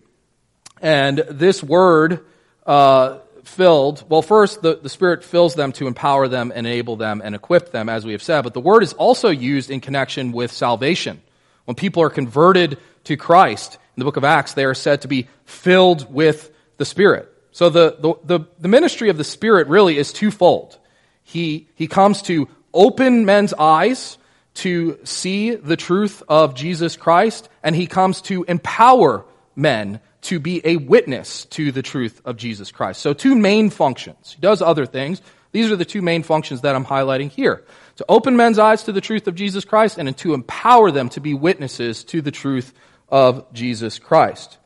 And 0.81 1.17
this 1.29 1.63
word, 1.63 2.25
uh, 2.65 3.19
filled, 3.43 4.03
well, 4.09 4.21
first, 4.21 4.61
the, 4.61 4.75
the 4.75 4.89
Spirit 4.89 5.23
fills 5.23 5.55
them 5.55 5.71
to 5.73 5.87
empower 5.87 6.27
them, 6.27 6.51
enable 6.51 6.95
them, 6.95 7.21
and 7.23 7.35
equip 7.35 7.71
them, 7.71 7.89
as 7.89 8.05
we 8.05 8.13
have 8.13 8.23
said. 8.23 8.41
But 8.41 8.53
the 8.53 8.59
word 8.59 8.83
is 8.83 8.93
also 8.93 9.29
used 9.29 9.69
in 9.69 9.81
connection 9.81 10.31
with 10.31 10.51
salvation. 10.51 11.21
When 11.65 11.75
people 11.75 12.03
are 12.03 12.09
converted 12.09 12.77
to 13.05 13.17
Christ, 13.17 13.77
in 13.95 14.01
the 14.01 14.05
book 14.05 14.17
of 14.17 14.23
Acts, 14.23 14.53
they 14.53 14.65
are 14.65 14.73
said 14.73 15.01
to 15.01 15.07
be 15.07 15.27
filled 15.45 16.11
with 16.13 16.51
the 16.77 16.85
Spirit. 16.85 17.29
So 17.51 17.69
the, 17.69 17.95
the, 17.99 18.37
the, 18.39 18.45
the 18.59 18.67
ministry 18.67 19.09
of 19.09 19.17
the 19.17 19.23
Spirit 19.23 19.67
really 19.67 19.97
is 19.97 20.11
twofold. 20.11 20.77
He, 21.23 21.67
he 21.75 21.87
comes 21.87 22.23
to 22.23 22.47
open 22.73 23.25
men's 23.25 23.53
eyes 23.53 24.17
to 24.55 24.99
see 25.03 25.55
the 25.55 25.77
truth 25.77 26.23
of 26.27 26.55
Jesus 26.55 26.97
Christ, 26.97 27.49
and 27.63 27.75
he 27.75 27.87
comes 27.87 28.21
to 28.23 28.43
empower 28.43 29.25
men 29.55 29.99
to 30.21 30.39
be 30.39 30.61
a 30.63 30.77
witness 30.77 31.45
to 31.45 31.71
the 31.71 31.81
truth 31.81 32.21
of 32.25 32.37
Jesus 32.37 32.71
Christ. 32.71 33.01
So, 33.01 33.13
two 33.13 33.35
main 33.35 33.69
functions. 33.69 34.33
He 34.33 34.41
does 34.41 34.61
other 34.61 34.85
things. 34.85 35.21
These 35.53 35.71
are 35.71 35.75
the 35.77 35.85
two 35.85 36.01
main 36.01 36.23
functions 36.23 36.61
that 36.61 36.75
I'm 36.75 36.85
highlighting 36.85 37.29
here 37.29 37.63
to 37.95 38.05
open 38.09 38.35
men's 38.35 38.59
eyes 38.59 38.83
to 38.83 38.91
the 38.91 39.01
truth 39.01 39.27
of 39.27 39.35
Jesus 39.35 39.63
Christ 39.63 39.97
and 39.97 40.17
to 40.17 40.33
empower 40.33 40.91
them 40.91 41.09
to 41.09 41.21
be 41.21 41.33
witnesses 41.33 42.03
to 42.05 42.21
the 42.21 42.31
truth 42.31 42.73
of 43.07 43.53
Jesus 43.53 43.99
Christ. 43.99 44.57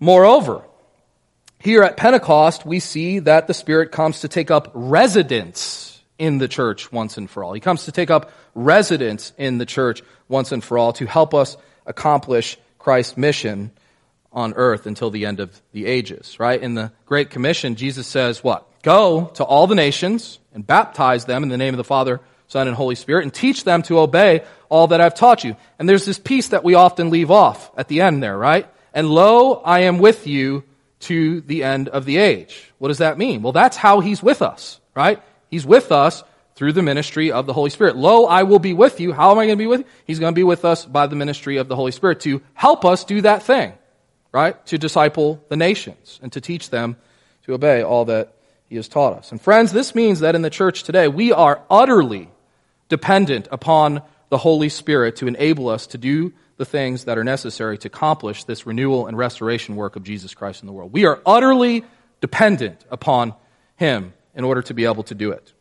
Moreover, 0.00 0.62
here 1.60 1.82
at 1.82 1.96
Pentecost, 1.96 2.66
we 2.66 2.80
see 2.80 3.20
that 3.20 3.46
the 3.46 3.54
Spirit 3.54 3.92
comes 3.92 4.20
to 4.20 4.28
take 4.28 4.50
up 4.50 4.72
residence 4.74 6.02
in 6.18 6.38
the 6.38 6.48
church 6.48 6.90
once 6.90 7.18
and 7.18 7.30
for 7.30 7.44
all. 7.44 7.52
He 7.52 7.60
comes 7.60 7.84
to 7.84 7.92
take 7.92 8.10
up 8.10 8.32
residence 8.54 9.32
in 9.38 9.58
the 9.58 9.66
church 9.66 10.02
once 10.28 10.50
and 10.50 10.62
for 10.62 10.76
all 10.76 10.92
to 10.94 11.06
help 11.06 11.34
us 11.34 11.56
accomplish 11.86 12.58
Christ's 12.78 13.16
mission 13.16 13.70
on 14.32 14.54
earth 14.54 14.86
until 14.86 15.10
the 15.10 15.26
end 15.26 15.40
of 15.40 15.62
the 15.72 15.86
ages, 15.86 16.38
right? 16.40 16.60
In 16.60 16.74
the 16.74 16.92
Great 17.06 17.30
Commission, 17.30 17.76
Jesus 17.76 18.06
says 18.06 18.42
what? 18.42 18.66
Go 18.86 19.32
to 19.34 19.42
all 19.42 19.66
the 19.66 19.74
nations 19.74 20.38
and 20.54 20.64
baptize 20.64 21.24
them 21.24 21.42
in 21.42 21.48
the 21.48 21.56
name 21.56 21.74
of 21.74 21.78
the 21.78 21.82
Father, 21.82 22.20
Son, 22.46 22.68
and 22.68 22.76
Holy 22.76 22.94
Spirit 22.94 23.24
and 23.24 23.34
teach 23.34 23.64
them 23.64 23.82
to 23.82 23.98
obey 23.98 24.44
all 24.68 24.86
that 24.86 25.00
I've 25.00 25.16
taught 25.16 25.42
you. 25.42 25.56
And 25.80 25.88
there's 25.88 26.04
this 26.04 26.20
piece 26.20 26.50
that 26.50 26.62
we 26.62 26.74
often 26.74 27.10
leave 27.10 27.32
off 27.32 27.72
at 27.76 27.88
the 27.88 28.02
end 28.02 28.22
there, 28.22 28.38
right? 28.38 28.68
And 28.94 29.10
lo, 29.10 29.54
I 29.54 29.80
am 29.80 29.98
with 29.98 30.28
you 30.28 30.62
to 31.00 31.40
the 31.40 31.64
end 31.64 31.88
of 31.88 32.04
the 32.04 32.18
age. 32.18 32.72
What 32.78 32.86
does 32.86 32.98
that 32.98 33.18
mean? 33.18 33.42
Well, 33.42 33.52
that's 33.52 33.76
how 33.76 33.98
he's 33.98 34.22
with 34.22 34.40
us, 34.40 34.80
right? 34.94 35.20
He's 35.50 35.66
with 35.66 35.90
us 35.90 36.22
through 36.54 36.72
the 36.72 36.82
ministry 36.82 37.32
of 37.32 37.46
the 37.46 37.52
Holy 37.52 37.70
Spirit. 37.70 37.96
Lo, 37.96 38.26
I 38.26 38.44
will 38.44 38.60
be 38.60 38.72
with 38.72 39.00
you. 39.00 39.12
How 39.12 39.32
am 39.32 39.38
I 39.40 39.46
going 39.46 39.58
to 39.58 39.62
be 39.62 39.66
with 39.66 39.80
you? 39.80 39.86
He's 40.06 40.20
going 40.20 40.32
to 40.32 40.38
be 40.38 40.44
with 40.44 40.64
us 40.64 40.86
by 40.86 41.08
the 41.08 41.16
ministry 41.16 41.56
of 41.56 41.66
the 41.66 41.74
Holy 41.76 41.92
Spirit 41.92 42.20
to 42.20 42.40
help 42.54 42.84
us 42.84 43.02
do 43.02 43.20
that 43.22 43.42
thing 43.42 43.72
right? 44.36 44.66
To 44.66 44.76
disciple 44.76 45.42
the 45.48 45.56
nations 45.56 46.20
and 46.22 46.30
to 46.32 46.42
teach 46.42 46.68
them 46.68 46.96
to 47.44 47.54
obey 47.54 47.82
all 47.82 48.04
that 48.04 48.34
he 48.68 48.76
has 48.76 48.88
taught 48.88 49.14
us. 49.14 49.30
And 49.30 49.40
friends, 49.40 49.72
this 49.72 49.94
means 49.94 50.20
that 50.20 50.34
in 50.34 50.42
the 50.42 50.50
church 50.50 50.82
today, 50.82 51.08
we 51.08 51.32
are 51.32 51.62
utterly 51.70 52.30
dependent 52.88 53.48
upon 53.50 54.02
the 54.28 54.38
Holy 54.38 54.68
Spirit 54.68 55.16
to 55.16 55.28
enable 55.28 55.68
us 55.68 55.86
to 55.88 55.98
do 55.98 56.32
the 56.56 56.64
things 56.64 57.04
that 57.04 57.18
are 57.18 57.24
necessary 57.24 57.78
to 57.78 57.88
accomplish 57.88 58.44
this 58.44 58.66
renewal 58.66 59.06
and 59.06 59.16
restoration 59.16 59.76
work 59.76 59.96
of 59.96 60.02
Jesus 60.02 60.34
Christ 60.34 60.62
in 60.62 60.66
the 60.66 60.72
world. 60.72 60.92
We 60.92 61.04
are 61.04 61.20
utterly 61.26 61.84
dependent 62.20 62.84
upon 62.90 63.34
him 63.76 64.14
in 64.34 64.44
order 64.44 64.62
to 64.62 64.74
be 64.74 64.84
able 64.84 65.02
to 65.04 65.14
do 65.14 65.32
it. 65.32 65.52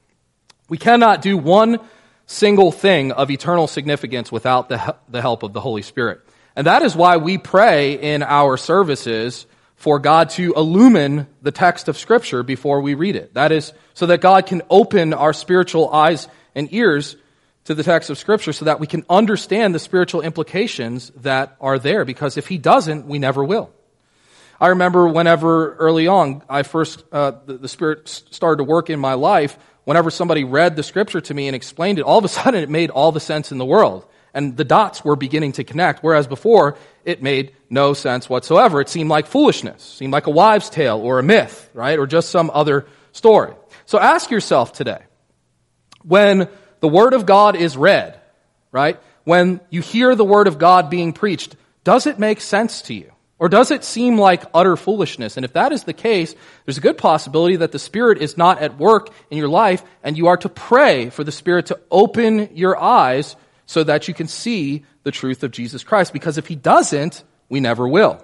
We 0.69 0.77
cannot 0.77 1.21
do 1.21 1.37
one 1.37 1.79
single 2.25 2.71
thing 2.71 3.11
of 3.11 3.29
eternal 3.29 3.67
significance 3.67 4.31
without 4.31 4.69
the, 4.69 4.95
the 5.09 5.21
help 5.21 5.43
of 5.43 5.53
the 5.53 5.61
Holy 5.61 5.81
Spirit. 5.81 6.21
And 6.55 6.65
that 6.65 6.81
is 6.81 6.95
why 6.95 7.17
we 7.17 7.37
pray 7.37 7.93
in 7.93 8.23
our 8.23 8.57
services 8.57 9.45
for 9.75 9.99
God 9.99 10.29
to 10.31 10.53
illumine 10.53 11.27
the 11.41 11.51
text 11.51 11.87
of 11.87 11.97
Scripture 11.97 12.43
before 12.43 12.81
we 12.81 12.93
read 12.93 13.15
it. 13.15 13.33
That 13.33 13.51
is 13.51 13.73
so 13.93 14.05
that 14.07 14.21
God 14.21 14.45
can 14.45 14.61
open 14.69 15.13
our 15.13 15.33
spiritual 15.33 15.89
eyes 15.89 16.27
and 16.55 16.73
ears 16.73 17.17
to 17.65 17.75
the 17.75 17.83
text 17.83 18.09
of 18.09 18.17
Scripture 18.17 18.53
so 18.53 18.65
that 18.65 18.79
we 18.79 18.87
can 18.87 19.03
understand 19.09 19.75
the 19.75 19.79
spiritual 19.79 20.21
implications 20.21 21.11
that 21.17 21.57
are 21.59 21.77
there, 21.77 22.05
because 22.05 22.37
if 22.37 22.47
He 22.47 22.57
doesn't, 22.57 23.05
we 23.05 23.19
never 23.19 23.43
will. 23.43 23.71
I 24.59 24.67
remember 24.67 25.07
whenever 25.07 25.75
early 25.75 26.07
on 26.07 26.41
I 26.49 26.63
first, 26.63 27.03
uh, 27.11 27.33
the, 27.45 27.57
the 27.57 27.67
Spirit 27.67 28.07
started 28.07 28.57
to 28.57 28.63
work 28.63 28.89
in 28.89 28.99
my 28.99 29.15
life, 29.15 29.57
whenever 29.83 30.09
somebody 30.09 30.43
read 30.45 30.75
the 30.75 30.83
Scripture 30.83 31.21
to 31.21 31.33
me 31.33 31.47
and 31.47 31.55
explained 31.55 31.99
it, 31.99 32.03
all 32.03 32.17
of 32.17 32.25
a 32.25 32.27
sudden 32.29 32.63
it 32.63 32.69
made 32.69 32.91
all 32.91 33.11
the 33.11 33.19
sense 33.19 33.51
in 33.51 33.57
the 33.57 33.65
world 33.65 34.07
and 34.35 34.55
the 34.57 34.65
dots 34.65 35.03
were 35.03 35.15
beginning 35.15 35.53
to 35.53 35.63
connect, 35.63 36.03
whereas 36.03 36.27
before 36.27 36.77
it 37.05 37.23
made 37.23 37.53
no 37.69 37.93
sense 37.93 38.29
whatsoever. 38.29 38.81
It 38.81 38.89
seemed 38.89 39.09
like 39.09 39.25
foolishness, 39.25 39.81
seemed 39.81 40.13
like 40.13 40.27
a 40.27 40.31
wives' 40.31 40.69
tale 40.69 40.99
or 40.99 41.17
a 41.17 41.23
myth, 41.23 41.69
right? 41.73 41.97
Or 41.97 42.05
just 42.05 42.29
some 42.29 42.51
other 42.53 42.85
story. 43.13 43.53
So 43.85 43.97
ask 43.97 44.29
yourself 44.29 44.73
today, 44.73 44.99
when 46.03 46.49
the 46.81 46.87
Word 46.87 47.13
of 47.13 47.25
God 47.25 47.55
is 47.55 47.77
read, 47.77 48.19
right? 48.71 48.99
When 49.23 49.61
you 49.69 49.81
hear 49.81 50.13
the 50.15 50.25
Word 50.25 50.47
of 50.47 50.59
God 50.59 50.89
being 50.89 51.13
preached, 51.13 51.55
does 51.83 52.05
it 52.05 52.19
make 52.19 52.41
sense 52.41 52.81
to 52.83 52.93
you? 52.93 53.11
Or 53.39 53.49
does 53.49 53.71
it 53.71 53.83
seem 53.83 54.17
like 54.17 54.43
utter 54.53 54.75
foolishness? 54.75 55.37
And 55.37 55.45
if 55.45 55.53
that 55.53 55.71
is 55.71 55.83
the 55.83 55.93
case, 55.93 56.35
there's 56.65 56.77
a 56.77 56.81
good 56.81 56.97
possibility 56.97 57.57
that 57.57 57.71
the 57.71 57.79
Spirit 57.79 58.17
is 58.17 58.37
not 58.37 58.59
at 58.59 58.77
work 58.77 59.09
in 59.29 59.37
your 59.37 59.49
life, 59.49 59.83
and 60.03 60.17
you 60.17 60.27
are 60.27 60.37
to 60.37 60.49
pray 60.49 61.09
for 61.09 61.23
the 61.23 61.31
Spirit 61.31 61.67
to 61.67 61.79
open 61.89 62.49
your 62.55 62.77
eyes 62.77 63.35
so 63.65 63.83
that 63.83 64.07
you 64.07 64.13
can 64.13 64.27
see 64.27 64.85
the 65.03 65.11
truth 65.11 65.43
of 65.43 65.51
Jesus 65.51 65.83
Christ. 65.83 66.13
Because 66.13 66.37
if 66.37 66.47
he 66.47 66.55
doesn't, 66.55 67.23
we 67.49 67.59
never 67.59 67.87
will, 67.87 68.23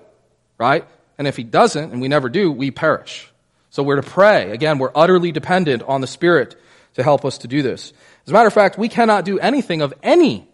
right? 0.57 0.85
And 1.17 1.27
if 1.27 1.37
he 1.37 1.43
doesn't, 1.43 1.91
and 1.91 2.01
we 2.01 2.07
never 2.07 2.29
do, 2.29 2.51
we 2.51 2.71
perish. 2.71 3.31
So 3.69 3.83
we're 3.83 3.95
to 3.95 4.03
pray. 4.03 4.51
Again, 4.51 4.79
we're 4.79 4.91
utterly 4.93 5.31
dependent 5.31 5.83
on 5.83 6.01
the 6.01 6.07
Spirit 6.07 6.59
to 6.95 7.03
help 7.03 7.25
us 7.25 7.39
to 7.39 7.47
do 7.47 7.61
this. 7.61 7.93
As 8.25 8.31
a 8.31 8.33
matter 8.33 8.47
of 8.47 8.53
fact, 8.53 8.77
we 8.77 8.89
cannot 8.89 9.25
do 9.25 9.39
anything 9.39 9.81
of 9.81 9.93
any 10.03 10.47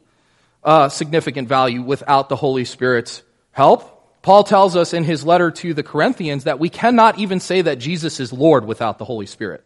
uh, 0.63 0.89
significant 0.89 1.47
value 1.47 1.81
without 1.81 2.29
the 2.29 2.35
Holy 2.35 2.65
Spirit's 2.65 3.23
help. 3.51 3.93
Paul 4.21 4.43
tells 4.43 4.75
us 4.75 4.93
in 4.93 5.03
his 5.03 5.25
letter 5.25 5.51
to 5.51 5.73
the 5.73 5.83
Corinthians 5.83 6.43
that 6.43 6.59
we 6.59 6.69
cannot 6.69 7.17
even 7.17 7.39
say 7.39 7.61
that 7.61 7.79
Jesus 7.79 8.19
is 8.19 8.33
Lord 8.33 8.65
without 8.65 8.99
the 8.99 9.05
Holy 9.05 9.25
Spirit. 9.25 9.63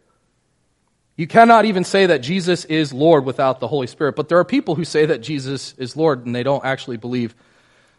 You 1.16 1.26
cannot 1.26 1.66
even 1.66 1.84
say 1.84 2.06
that 2.06 2.18
Jesus 2.18 2.64
is 2.64 2.92
Lord 2.92 3.24
without 3.24 3.60
the 3.60 3.68
Holy 3.68 3.86
Spirit. 3.86 4.16
But 4.16 4.28
there 4.28 4.38
are 4.38 4.44
people 4.44 4.74
who 4.74 4.84
say 4.84 5.06
that 5.06 5.20
Jesus 5.20 5.74
is 5.76 5.96
Lord 5.96 6.24
and 6.24 6.34
they 6.34 6.42
don't 6.42 6.64
actually 6.64 6.96
believe 6.96 7.34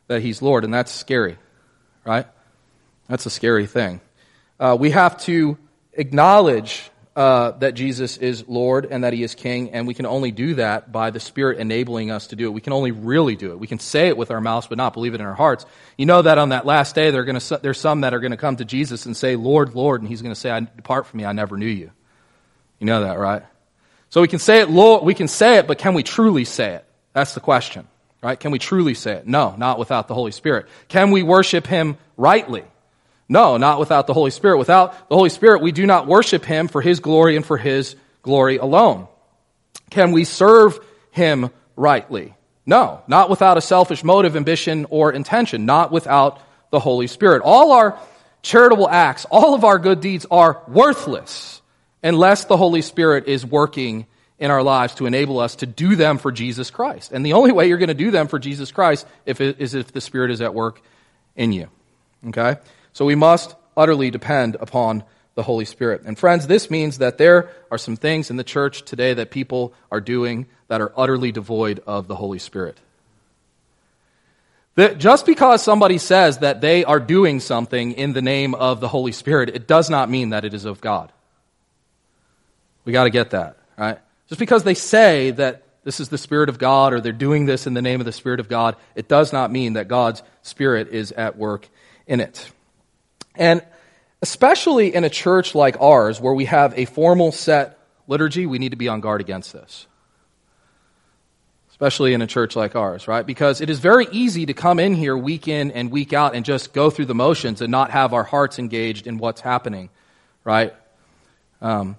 that 0.07 0.21
he's 0.21 0.41
Lord, 0.41 0.63
and 0.63 0.73
that's 0.73 0.91
scary, 0.91 1.37
right? 2.05 2.27
That's 3.07 3.25
a 3.25 3.29
scary 3.29 3.67
thing. 3.67 4.01
Uh, 4.59 4.75
we 4.79 4.91
have 4.91 5.17
to 5.21 5.57
acknowledge 5.93 6.89
uh, 7.15 7.51
that 7.51 7.73
Jesus 7.73 8.17
is 8.17 8.47
Lord 8.47 8.87
and 8.89 9.03
that 9.03 9.13
he 9.13 9.23
is 9.23 9.35
King, 9.35 9.71
and 9.71 9.87
we 9.87 9.93
can 9.93 10.05
only 10.05 10.31
do 10.31 10.55
that 10.55 10.91
by 10.91 11.11
the 11.11 11.19
Spirit 11.19 11.59
enabling 11.59 12.11
us 12.11 12.27
to 12.27 12.35
do 12.35 12.47
it. 12.47 12.51
We 12.51 12.61
can 12.61 12.73
only 12.73 12.91
really 12.91 13.35
do 13.35 13.51
it. 13.51 13.59
We 13.59 13.67
can 13.67 13.79
say 13.79 14.07
it 14.07 14.17
with 14.17 14.31
our 14.31 14.41
mouths, 14.41 14.67
but 14.67 14.77
not 14.77 14.93
believe 14.93 15.13
it 15.13 15.21
in 15.21 15.25
our 15.25 15.35
hearts. 15.35 15.65
You 15.97 16.07
know 16.07 16.21
that 16.21 16.37
on 16.37 16.49
that 16.49 16.65
last 16.65 16.95
day, 16.95 17.11
gonna, 17.11 17.39
there's 17.61 17.79
some 17.79 18.01
that 18.01 18.13
are 18.13 18.19
going 18.19 18.31
to 18.31 18.37
come 18.37 18.55
to 18.57 18.65
Jesus 18.65 19.05
and 19.05 19.15
say, 19.15 19.35
Lord, 19.35 19.75
Lord, 19.75 20.01
and 20.01 20.09
he's 20.09 20.21
going 20.21 20.33
to 20.33 20.39
say, 20.39 20.59
Depart 20.75 21.05
from 21.05 21.19
me, 21.19 21.25
I 21.25 21.33
never 21.33 21.55
knew 21.55 21.67
you. 21.67 21.91
You 22.83 22.87
know 22.87 23.03
that, 23.03 23.17
right? 23.17 23.43
So 24.09 24.19
we 24.19 24.27
can 24.27 24.39
say 24.39 24.59
it, 24.59 24.69
Lord, 24.69 25.05
we 25.05 25.13
can 25.13 25.29
say 25.29 25.57
it, 25.57 25.67
but 25.67 25.77
can 25.77 25.93
we 25.93 26.03
truly 26.03 26.43
say 26.43 26.73
it? 26.73 26.85
That's 27.13 27.33
the 27.33 27.39
question, 27.39 27.87
right? 28.21 28.37
Can 28.37 28.51
we 28.51 28.59
truly 28.59 28.93
say 28.93 29.13
it? 29.13 29.25
No, 29.25 29.55
not 29.57 29.79
without 29.79 30.09
the 30.09 30.13
Holy 30.13 30.33
Spirit. 30.33 30.65
Can 30.89 31.11
we 31.11 31.23
worship 31.23 31.65
Him 31.65 31.95
rightly? 32.17 32.65
No, 33.29 33.55
not 33.55 33.79
without 33.79 34.05
the 34.05 34.13
Holy 34.13 34.31
Spirit. 34.31 34.57
Without 34.57 35.07
the 35.07 35.15
Holy 35.15 35.29
Spirit, 35.29 35.61
we 35.61 35.71
do 35.71 35.85
not 35.85 36.07
worship 36.07 36.43
Him 36.43 36.67
for 36.67 36.81
His 36.81 36.99
glory 36.99 37.37
and 37.37 37.45
for 37.45 37.55
His 37.55 37.95
glory 38.21 38.57
alone. 38.57 39.07
Can 39.89 40.11
we 40.11 40.25
serve 40.25 40.77
Him 41.11 41.51
rightly? 41.77 42.33
No, 42.65 43.01
not 43.07 43.29
without 43.29 43.57
a 43.57 43.61
selfish 43.61 44.03
motive, 44.03 44.35
ambition, 44.35 44.87
or 44.89 45.13
intention, 45.13 45.65
not 45.65 45.89
without 45.89 46.41
the 46.69 46.81
Holy 46.81 47.07
Spirit. 47.07 47.43
All 47.45 47.71
our 47.71 47.97
charitable 48.41 48.89
acts, 48.89 49.25
all 49.31 49.53
of 49.53 49.63
our 49.63 49.79
good 49.79 50.01
deeds 50.01 50.25
are 50.29 50.61
worthless 50.67 51.61
unless 52.03 52.45
the 52.45 52.57
Holy 52.57 52.81
Spirit 52.81 53.27
is 53.27 53.45
working 53.45 54.05
in 54.37 54.51
our 54.51 54.61
lives 54.61 54.95
to 54.95 55.05
enable 55.05 55.39
us 55.39 55.55
to 55.57 55.65
do 55.65 55.95
them 55.95 56.17
for 56.17 56.31
Jesus 56.31 56.69
Christ. 56.69 57.11
And 57.11 57.25
the 57.25 57.33
only 57.33 57.51
way 57.51 57.67
you're 57.67 57.77
going 57.77 57.87
to 57.87 57.93
do 57.93 58.11
them 58.11 58.27
for 58.27 58.39
Jesus 58.39 58.71
Christ 58.71 59.07
if 59.25 59.39
it, 59.39 59.59
is 59.59 59.73
if 59.73 59.91
the 59.93 60.01
Spirit 60.01 60.31
is 60.31 60.41
at 60.41 60.53
work 60.53 60.81
in 61.35 61.53
you. 61.53 61.69
Okay? 62.27 62.57
So 62.91 63.05
we 63.05 63.15
must 63.15 63.55
utterly 63.77 64.11
depend 64.11 64.57
upon 64.59 65.03
the 65.35 65.43
Holy 65.43 65.65
Spirit. 65.65 66.03
And 66.05 66.17
friends, 66.17 66.45
this 66.45 66.69
means 66.69 66.99
that 66.99 67.17
there 67.17 67.49
are 67.71 67.77
some 67.77 67.95
things 67.95 68.29
in 68.29 68.35
the 68.35 68.43
church 68.43 68.83
today 68.83 69.13
that 69.15 69.31
people 69.31 69.73
are 69.91 70.01
doing 70.01 70.45
that 70.67 70.81
are 70.81 70.91
utterly 70.95 71.31
devoid 71.31 71.81
of 71.87 72.07
the 72.07 72.15
Holy 72.15 72.39
Spirit. 72.39 72.77
That 74.75 74.97
just 74.97 75.25
because 75.25 75.63
somebody 75.63 75.99
says 75.99 76.39
that 76.39 76.61
they 76.61 76.83
are 76.83 76.99
doing 76.99 77.39
something 77.39 77.93
in 77.93 78.13
the 78.13 78.21
name 78.21 78.55
of 78.55 78.79
the 78.79 78.87
Holy 78.87 79.11
Spirit, 79.11 79.49
it 79.49 79.67
does 79.67 79.89
not 79.89 80.09
mean 80.09 80.29
that 80.29 80.45
it 80.45 80.53
is 80.53 80.65
of 80.65 80.81
God. 80.81 81.11
We 82.85 82.93
got 82.93 83.05
to 83.05 83.09
get 83.09 83.31
that, 83.31 83.57
right? 83.77 83.99
Just 84.29 84.39
because 84.39 84.63
they 84.63 84.73
say 84.73 85.31
that 85.31 85.63
this 85.83 85.99
is 85.99 86.09
the 86.09 86.17
Spirit 86.17 86.49
of 86.49 86.57
God 86.57 86.93
or 86.93 87.01
they're 87.01 87.11
doing 87.11 87.45
this 87.45 87.67
in 87.67 87.73
the 87.73 87.81
name 87.81 87.99
of 87.99 88.05
the 88.05 88.11
Spirit 88.11 88.39
of 88.39 88.47
God, 88.47 88.75
it 88.95 89.07
does 89.07 89.33
not 89.33 89.51
mean 89.51 89.73
that 89.73 89.87
God's 89.87 90.23
Spirit 90.41 90.89
is 90.89 91.11
at 91.11 91.37
work 91.37 91.67
in 92.07 92.19
it. 92.19 92.49
And 93.35 93.63
especially 94.21 94.93
in 94.95 95.03
a 95.03 95.09
church 95.09 95.55
like 95.55 95.79
ours 95.81 96.21
where 96.21 96.33
we 96.33 96.45
have 96.45 96.77
a 96.77 96.85
formal 96.85 97.31
set 97.31 97.77
liturgy, 98.07 98.45
we 98.45 98.59
need 98.59 98.69
to 98.69 98.77
be 98.77 98.87
on 98.87 99.01
guard 99.01 99.21
against 99.21 99.53
this. 99.53 99.87
Especially 101.71 102.13
in 102.13 102.21
a 102.21 102.27
church 102.27 102.55
like 102.55 102.75
ours, 102.75 103.07
right? 103.07 103.25
Because 103.25 103.59
it 103.59 103.69
is 103.69 103.79
very 103.79 104.07
easy 104.11 104.45
to 104.45 104.53
come 104.53 104.79
in 104.79 104.93
here 104.93 105.17
week 105.17 105.47
in 105.47 105.71
and 105.71 105.91
week 105.91 106.13
out 106.13 106.35
and 106.35 106.45
just 106.45 106.71
go 106.71 106.89
through 106.89 107.05
the 107.05 107.15
motions 107.15 107.61
and 107.61 107.71
not 107.71 107.91
have 107.91 108.13
our 108.13 108.23
hearts 108.23 108.59
engaged 108.59 109.07
in 109.07 109.17
what's 109.17 109.41
happening, 109.41 109.89
right? 110.45 110.73
Um, 111.61 111.97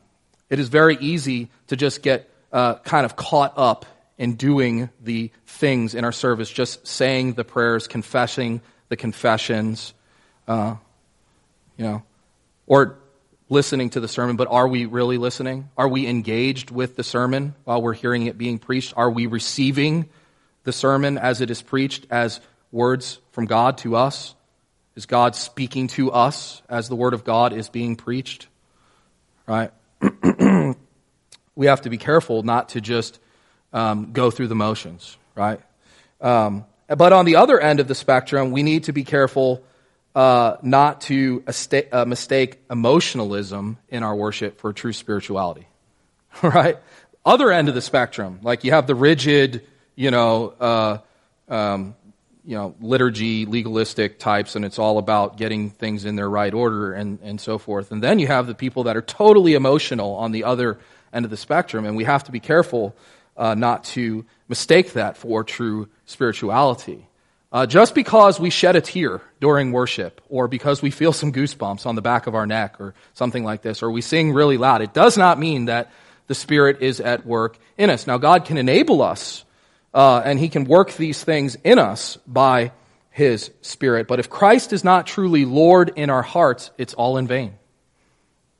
it 0.50 0.58
is 0.58 0.68
very 0.68 0.96
easy 0.96 1.50
to 1.68 1.76
just 1.76 2.02
get 2.02 2.28
uh, 2.52 2.74
kind 2.76 3.04
of 3.04 3.16
caught 3.16 3.54
up 3.56 3.86
in 4.16 4.34
doing 4.34 4.88
the 5.02 5.30
things 5.46 5.94
in 5.94 6.04
our 6.04 6.12
service, 6.12 6.50
just 6.50 6.86
saying 6.86 7.32
the 7.32 7.44
prayers, 7.44 7.88
confessing 7.88 8.60
the 8.88 8.96
confessions, 8.96 9.92
uh, 10.46 10.76
you 11.76 11.84
know, 11.84 12.02
or 12.66 12.98
listening 13.48 13.90
to 13.90 14.00
the 14.00 14.08
sermon, 14.08 14.36
but 14.36 14.48
are 14.48 14.68
we 14.68 14.86
really 14.86 15.18
listening? 15.18 15.68
Are 15.76 15.88
we 15.88 16.06
engaged 16.06 16.70
with 16.70 16.96
the 16.96 17.04
sermon 17.04 17.54
while 17.64 17.82
we're 17.82 17.94
hearing 17.94 18.26
it 18.26 18.38
being 18.38 18.58
preached? 18.58 18.94
Are 18.96 19.10
we 19.10 19.26
receiving 19.26 20.08
the 20.64 20.72
sermon 20.72 21.18
as 21.18 21.40
it 21.40 21.50
is 21.50 21.60
preached 21.60 22.06
as 22.10 22.40
words 22.72 23.20
from 23.32 23.46
God 23.46 23.78
to 23.78 23.96
us? 23.96 24.34
Is 24.96 25.06
God 25.06 25.34
speaking 25.34 25.88
to 25.88 26.12
us 26.12 26.62
as 26.68 26.88
the 26.88 26.96
word 26.96 27.14
of 27.14 27.24
God 27.24 27.52
is 27.52 27.68
being 27.68 27.96
preached? 27.96 28.48
Right? 29.46 29.72
we 31.56 31.66
have 31.66 31.82
to 31.82 31.90
be 31.90 31.99
careful 31.99 32.42
not 32.42 32.70
to 32.70 32.80
just 32.80 33.18
um, 33.73 34.12
go 34.12 34.30
through 34.30 34.49
the 34.49 34.54
motions, 34.54 35.16
right? 35.34 35.61
Um, 36.20 36.64
but 36.88 37.12
on 37.12 37.25
the 37.25 37.37
other 37.37 37.61
end 37.61 37.80
of 37.80 37.88
the 37.88 37.94
spectrum, 37.94 38.50
we 38.50 38.62
need 38.62 38.84
to 38.84 38.92
be 38.92 39.04
careful 39.04 39.64
uh, 40.14 40.56
not 40.62 41.00
to 41.02 41.42
uh, 41.92 42.04
mistake 42.04 42.61
emotionalism 42.70 43.78
in 43.88 44.02
our 44.02 44.14
worship 44.14 44.61
for 44.61 44.73
true 44.73 44.92
spirituality. 44.92 45.66
right? 46.42 46.78
Other 47.25 47.50
end 47.50 47.68
of 47.68 47.75
the 47.75 47.80
spectrum, 47.80 48.40
like 48.42 48.64
you 48.64 48.73
have 48.73 48.87
the 48.87 48.94
rigid, 48.94 49.66
you 49.94 50.11
know, 50.11 50.54
uh, 50.61 50.98
um, 51.48 51.94
you 52.44 52.57
know, 52.57 52.74
liturgy, 52.81 53.46
legalistic 53.46 54.18
types, 54.18 54.55
and 54.55 54.64
it's 54.64 54.78
all 54.78 54.98
about 54.98 55.38
getting 55.38 55.70
things 55.70 56.05
in 56.05 56.16
their 56.16 56.28
right 56.28 56.52
order 56.52 56.92
and, 56.92 57.18
and 57.22 57.40
so 57.40 57.57
forth. 57.57 57.90
And 57.90 58.02
then 58.02 58.18
you 58.18 58.26
have 58.26 58.46
the 58.46 58.55
people 58.55 58.85
that 58.85 58.96
are 58.96 59.02
totally 59.02 59.55
emotional 59.55 60.16
on 60.16 60.33
the 60.33 60.44
other 60.44 60.78
end 61.14 61.24
of 61.24 61.31
the 61.31 61.37
spectrum, 61.37 61.85
and 61.85 61.96
we 61.96 62.05
have 62.05 62.24
to 62.24 62.33
be 62.33 62.40
careful 62.40 62.94
uh, 63.37 63.55
not 63.55 63.85
to 63.85 64.24
mistake 64.48 64.92
that 64.92 65.16
for 65.16 65.44
true 65.44 65.88
spirituality. 66.07 67.07
Uh, 67.53 67.66
just 67.66 67.94
because 67.94 68.40
we 68.40 68.50
shed 68.50 68.74
a 68.74 68.81
tear 68.81 69.20
during 69.40 69.70
worship, 69.70 70.20
or 70.29 70.48
because 70.48 70.83
we 70.83 70.90
feel 70.90 71.12
some 71.12 71.33
goosebumps 71.33 71.87
on 71.87 71.94
the 71.94 72.03
back 72.03 72.27
of 72.27 72.35
our 72.35 72.46
neck, 72.46 72.81
or 72.81 72.94
something 73.12 73.44
like 73.44 73.62
this, 73.62 73.83
or 73.83 73.90
we 73.92 74.00
sing 74.00 74.33
really 74.33 74.57
loud, 74.57 74.83
it 74.83 74.92
does 74.92 75.16
not 75.16 75.38
mean 75.38 75.66
that 75.66 75.92
the 76.27 76.35
Spirit 76.35 76.83
is 76.83 77.00
at 77.00 77.24
work 77.24 77.57
in 77.79 77.90
us. 77.90 78.07
Now, 78.07 78.18
God 78.18 78.44
can 78.44 78.57
enable 78.57 79.03
us, 79.03 79.44
uh, 79.92 80.20
and 80.24 80.38
He 80.38 80.48
can 80.48 80.64
work 80.64 80.92
these 80.94 81.22
things 81.22 81.57
in 81.62 81.79
us 81.79 82.18
by 82.27 82.72
His 83.11 83.53
Spirit. 83.61 84.09
But 84.09 84.18
if 84.18 84.29
Christ 84.29 84.72
is 84.72 84.83
not 84.83 85.07
truly 85.07 85.44
Lord 85.44 85.92
in 85.94 86.11
our 86.11 86.22
hearts, 86.22 86.72
it's 86.77 86.94
all 86.94 87.18
in 87.18 87.29
vain. 87.29 87.55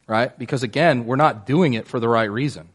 Right? 0.07 0.37
Because 0.38 0.62
again, 0.62 1.07
we're 1.07 1.17
not 1.17 1.47
doing 1.47 1.75
it 1.75 1.87
for 1.87 1.99
the 1.99 2.09
right 2.09 2.31
reason. 2.31 2.69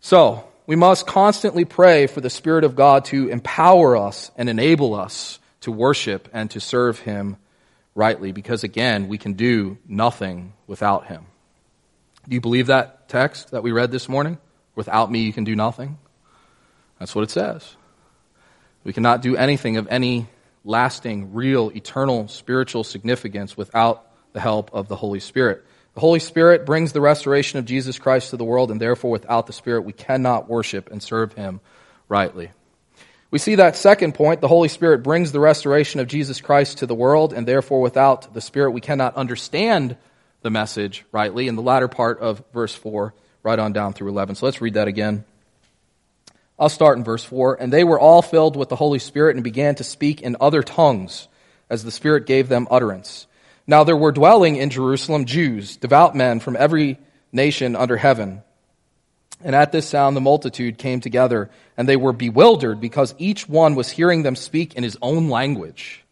So, 0.00 0.44
we 0.66 0.76
must 0.76 1.06
constantly 1.06 1.64
pray 1.64 2.06
for 2.06 2.20
the 2.20 2.30
Spirit 2.30 2.64
of 2.64 2.76
God 2.76 3.04
to 3.06 3.28
empower 3.28 3.96
us 3.96 4.30
and 4.36 4.48
enable 4.48 4.94
us 4.94 5.40
to 5.62 5.72
worship 5.72 6.28
and 6.32 6.50
to 6.52 6.60
serve 6.60 7.00
Him 7.00 7.36
rightly, 7.94 8.32
because 8.32 8.64
again, 8.64 9.08
we 9.08 9.18
can 9.18 9.34
do 9.34 9.78
nothing 9.86 10.52
without 10.66 11.06
Him. 11.06 11.26
Do 12.28 12.34
you 12.34 12.40
believe 12.40 12.68
that 12.68 13.08
text 13.08 13.50
that 13.50 13.62
we 13.62 13.72
read 13.72 13.90
this 13.90 14.08
morning? 14.08 14.38
Without 14.74 15.10
me, 15.10 15.22
you 15.22 15.32
can 15.32 15.44
do 15.44 15.56
nothing? 15.56 15.98
That's 16.98 17.14
what 17.14 17.22
it 17.22 17.30
says. 17.30 17.76
We 18.84 18.92
cannot 18.92 19.22
do 19.22 19.36
anything 19.36 19.76
of 19.76 19.88
any 19.88 20.28
lasting, 20.64 21.34
real, 21.34 21.70
eternal, 21.74 22.28
spiritual 22.28 22.84
significance 22.84 23.56
without 23.56 24.06
the 24.32 24.40
help 24.40 24.72
of 24.72 24.88
the 24.88 24.96
Holy 24.96 25.20
Spirit. 25.20 25.64
The 25.94 26.00
Holy 26.00 26.20
Spirit 26.20 26.64
brings 26.64 26.92
the 26.92 27.00
restoration 27.00 27.58
of 27.58 27.66
Jesus 27.66 27.98
Christ 27.98 28.30
to 28.30 28.36
the 28.36 28.44
world, 28.44 28.70
and 28.70 28.80
therefore, 28.80 29.10
without 29.10 29.46
the 29.46 29.52
Spirit, 29.52 29.82
we 29.82 29.92
cannot 29.92 30.48
worship 30.48 30.90
and 30.90 31.02
serve 31.02 31.34
Him 31.34 31.60
rightly. 32.08 32.50
We 33.30 33.38
see 33.38 33.56
that 33.56 33.76
second 33.76 34.14
point 34.14 34.40
the 34.40 34.48
Holy 34.48 34.68
Spirit 34.68 35.02
brings 35.02 35.32
the 35.32 35.40
restoration 35.40 36.00
of 36.00 36.06
Jesus 36.06 36.40
Christ 36.40 36.78
to 36.78 36.86
the 36.86 36.94
world, 36.94 37.32
and 37.32 37.46
therefore, 37.46 37.80
without 37.80 38.32
the 38.32 38.40
Spirit, 38.40 38.70
we 38.70 38.80
cannot 38.80 39.16
understand 39.16 39.96
the 40.42 40.50
message 40.50 41.04
rightly. 41.12 41.48
In 41.48 41.56
the 41.56 41.62
latter 41.62 41.88
part 41.88 42.20
of 42.20 42.42
verse 42.52 42.74
4, 42.74 43.14
right 43.42 43.58
on 43.58 43.72
down 43.72 43.92
through 43.92 44.10
11. 44.10 44.36
So 44.36 44.46
let's 44.46 44.60
read 44.60 44.74
that 44.74 44.88
again. 44.88 45.24
I'll 46.58 46.68
start 46.68 46.98
in 46.98 47.04
verse 47.04 47.24
4. 47.24 47.60
And 47.60 47.72
they 47.72 47.84
were 47.84 47.98
all 47.98 48.22
filled 48.22 48.56
with 48.56 48.68
the 48.68 48.76
Holy 48.76 48.98
Spirit 48.98 49.36
and 49.36 49.44
began 49.44 49.74
to 49.76 49.84
speak 49.84 50.22
in 50.22 50.36
other 50.40 50.62
tongues 50.62 51.28
as 51.68 51.84
the 51.84 51.90
Spirit 51.90 52.26
gave 52.26 52.48
them 52.48 52.68
utterance. 52.70 53.26
Now 53.66 53.84
there 53.84 53.96
were 53.96 54.12
dwelling 54.12 54.56
in 54.56 54.70
Jerusalem 54.70 55.24
Jews, 55.24 55.76
devout 55.76 56.16
men 56.16 56.40
from 56.40 56.56
every 56.56 56.98
nation 57.32 57.76
under 57.76 57.96
heaven. 57.96 58.42
And 59.44 59.54
at 59.54 59.72
this 59.72 59.88
sound 59.88 60.16
the 60.16 60.20
multitude 60.20 60.78
came 60.78 61.00
together, 61.00 61.50
and 61.76 61.88
they 61.88 61.96
were 61.96 62.12
bewildered 62.12 62.80
because 62.80 63.14
each 63.18 63.48
one 63.48 63.74
was 63.74 63.90
hearing 63.90 64.22
them 64.22 64.36
speak 64.36 64.74
in 64.74 64.82
his 64.82 64.96
own 65.00 65.28
language. 65.28 66.04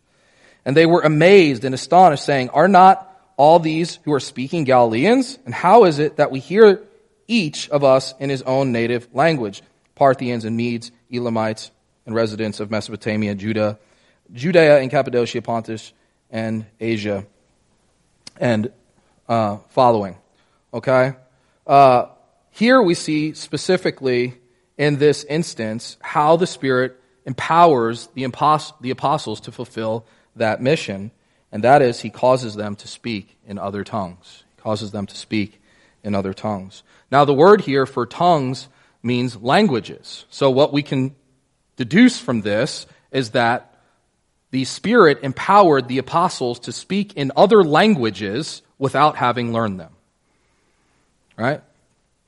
And 0.65 0.77
they 0.77 0.87
were 0.87 1.03
amazed 1.03 1.65
and 1.65 1.75
astonished, 1.75 2.25
saying, 2.25 2.51
Are 2.51 2.69
not 2.69 3.07
all 3.37 3.59
these 3.59 3.99
who 4.05 4.13
are 4.13 4.21
speaking 4.21 4.65
Galileans? 4.65 5.39
And 5.45 5.55
how 5.55 5.85
is 5.85 5.99
it 5.99 6.17
that 6.17 6.31
we 6.31 6.41
hear 6.41 6.83
each 7.27 7.69
of 7.71 7.83
us 7.83 8.15
in 8.21 8.31
his 8.31 8.43
own 8.43 8.73
native 8.73 9.09
language? 9.15 9.63
Parthians 9.95 10.45
and 10.45 10.57
Medes, 10.57 10.93
Elamites, 11.13 11.71
and 12.07 12.15
residents 12.15 12.61
of 12.61 12.71
Mesopotamia, 12.71 13.35
Judah, 13.35 13.79
Judea 14.33 14.79
and 14.79 14.91
Cappadocia, 14.91 15.43
Pontus, 15.43 15.93
and 16.31 16.67
Asia 16.79 17.27
and 18.41 18.73
uh, 19.29 19.59
following. 19.69 20.17
Okay? 20.75 21.13
Uh, 21.67 22.07
here 22.51 22.83
we 22.83 22.95
see 22.95 23.35
specifically 23.35 24.35
in 24.77 24.99
this 24.99 25.23
instance 25.25 25.97
how 26.01 26.37
the 26.37 26.47
Spirit 26.47 27.01
empowers 27.25 28.09
the, 28.15 28.25
impos- 28.25 28.73
the 28.81 28.91
apostles 28.91 29.41
to 29.43 29.53
fulfill 29.53 30.07
that 30.35 30.61
mission, 30.61 31.13
and 31.53 31.63
that 31.63 31.83
is 31.83 32.01
he 32.01 32.11
causes 32.11 32.55
them 32.55 32.75
to 32.77 32.89
speak 32.89 33.37
in 33.47 33.59
other 33.59 33.85
tongues. 33.85 34.43
He 34.57 34.63
causes 34.63 34.91
them 34.91 35.07
to 35.07 35.17
speak 35.17 35.61
in 36.03 36.15
other 36.15 36.33
tongues. 36.33 36.83
Now, 37.13 37.25
the 37.25 37.35
word 37.35 37.61
here 37.61 37.87
for 37.87 38.07
tongues 38.07 38.69
means 39.03 39.37
languages. 39.37 40.25
So, 40.31 40.51
what 40.51 40.73
we 40.73 40.83
can 40.83 41.15
deduce 41.77 42.19
from 42.19 42.41
this 42.41 42.87
is 43.11 43.31
that 43.31 43.70
the 44.51 44.65
Spirit 44.65 45.21
empowered 45.23 45.89
the 45.89 45.99
apostles 45.99 46.61
to 46.61 46.73
speak 46.73 47.15
in 47.15 47.33
other 47.37 47.63
languages 47.63 48.63
without 48.79 49.17
having 49.17 49.53
learned 49.53 49.79
them. 49.79 49.93
Right? 51.37 51.63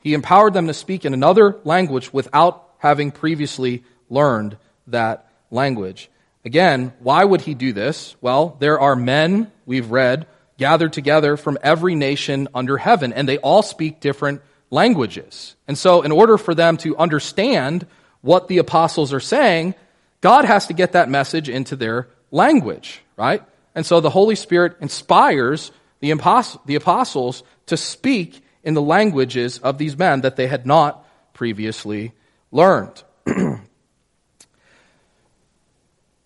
He 0.03 0.15
empowered 0.15 0.55
them 0.55 0.67
to 0.69 0.75
speak 0.75 1.05
in 1.05 1.15
another 1.15 1.59
language 1.65 2.13
without 2.13 2.69
having 2.79 3.11
previously 3.11 3.85
learned 4.09 4.57
that 4.89 5.29
language. 5.51 6.11
Again, 6.45 6.93
why 7.01 7.25
would 7.25 7.43
he 7.43 7.55
do 7.55 7.73
this? 7.73 8.17
Well, 8.21 8.57
there 8.59 8.81
are 8.81 8.97
men, 8.97 9.53
we've 9.65 9.91
read, 9.91 10.27
gathered 10.59 10.93
together 10.93 11.37
from 11.37 11.59
every 11.63 11.95
nation 11.95 12.49
under 12.55 12.77
heaven, 12.77 13.13
and 13.13 13.29
they 13.29 13.39
all 13.39 13.63
speak 13.63 14.01
different 14.01 14.43
languages. 14.71 15.55
And 15.69 15.79
so, 15.79 16.03
in 16.03 16.11
order 16.11 16.37
for 16.39 16.55
them 16.55 16.77
to 16.79 16.97
understand 16.97 17.87
what 18.23 18.49
the 18.49 18.59
apostles 18.59 19.13
are 19.13 19.21
saying, 19.21 19.75
God 20.21 20.45
has 20.45 20.67
to 20.67 20.73
get 20.73 20.93
that 20.93 21.09
message 21.09 21.49
into 21.49 21.77
their 21.77 22.09
language, 22.33 23.01
right? 23.17 23.45
And 23.77 23.87
so 23.87 24.01
the 24.01 24.11
Holy 24.11 24.35
Spirit 24.35 24.79
inspires 24.81 25.71
the, 26.01 26.11
apostles 26.11 27.45
to 27.67 27.77
speak 27.77 28.45
in 28.65 28.75
the 28.75 28.83
languages 28.83 29.59
of 29.59 29.79
these 29.79 29.97
men 29.97 30.23
that 30.23 30.35
they 30.35 30.49
had 30.49 30.67
not 30.67 31.07
previously 31.33 32.13
learned. 32.51 33.03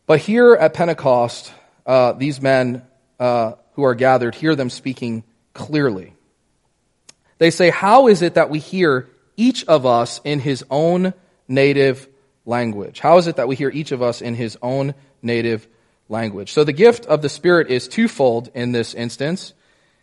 but 0.07 0.21
here 0.21 0.55
at 0.55 0.73
Pentecost, 0.73 1.53
uh, 1.85 2.13
these 2.13 2.41
men 2.41 2.83
uh, 3.21 3.53
who 3.75 3.85
are 3.85 3.95
gathered 3.95 4.35
hear 4.35 4.57
them 4.57 4.71
speaking 4.71 5.25
clearly. 5.53 6.15
They 7.39 7.51
say, 7.51 7.71
How 7.71 8.09
is 8.09 8.23
it 8.23 8.35
that 8.35 8.49
we 8.49 8.59
hear 8.59 9.09
each 9.37 9.65
of 9.65 9.85
us 9.85 10.21
in 10.25 10.41
his 10.41 10.65
own 10.71 11.13
native 11.49 12.09
language? 12.47 12.99
How 13.01 13.19
is 13.19 13.27
it 13.27 13.37
that 13.37 13.49
we 13.49 13.57
hear 13.57 13.71
each 13.71 13.93
of 13.93 14.03
us 14.03 14.23
in 14.23 14.35
his 14.35 14.57
own 14.63 14.95
native 15.23 15.69
language? 16.09 16.53
So 16.53 16.65
the 16.65 16.73
gift 16.73 17.07
of 17.07 17.23
the 17.23 17.29
Spirit 17.29 17.71
is 17.71 17.89
twofold 17.89 18.51
in 18.55 18.73
this 18.73 18.95
instance. 18.95 19.55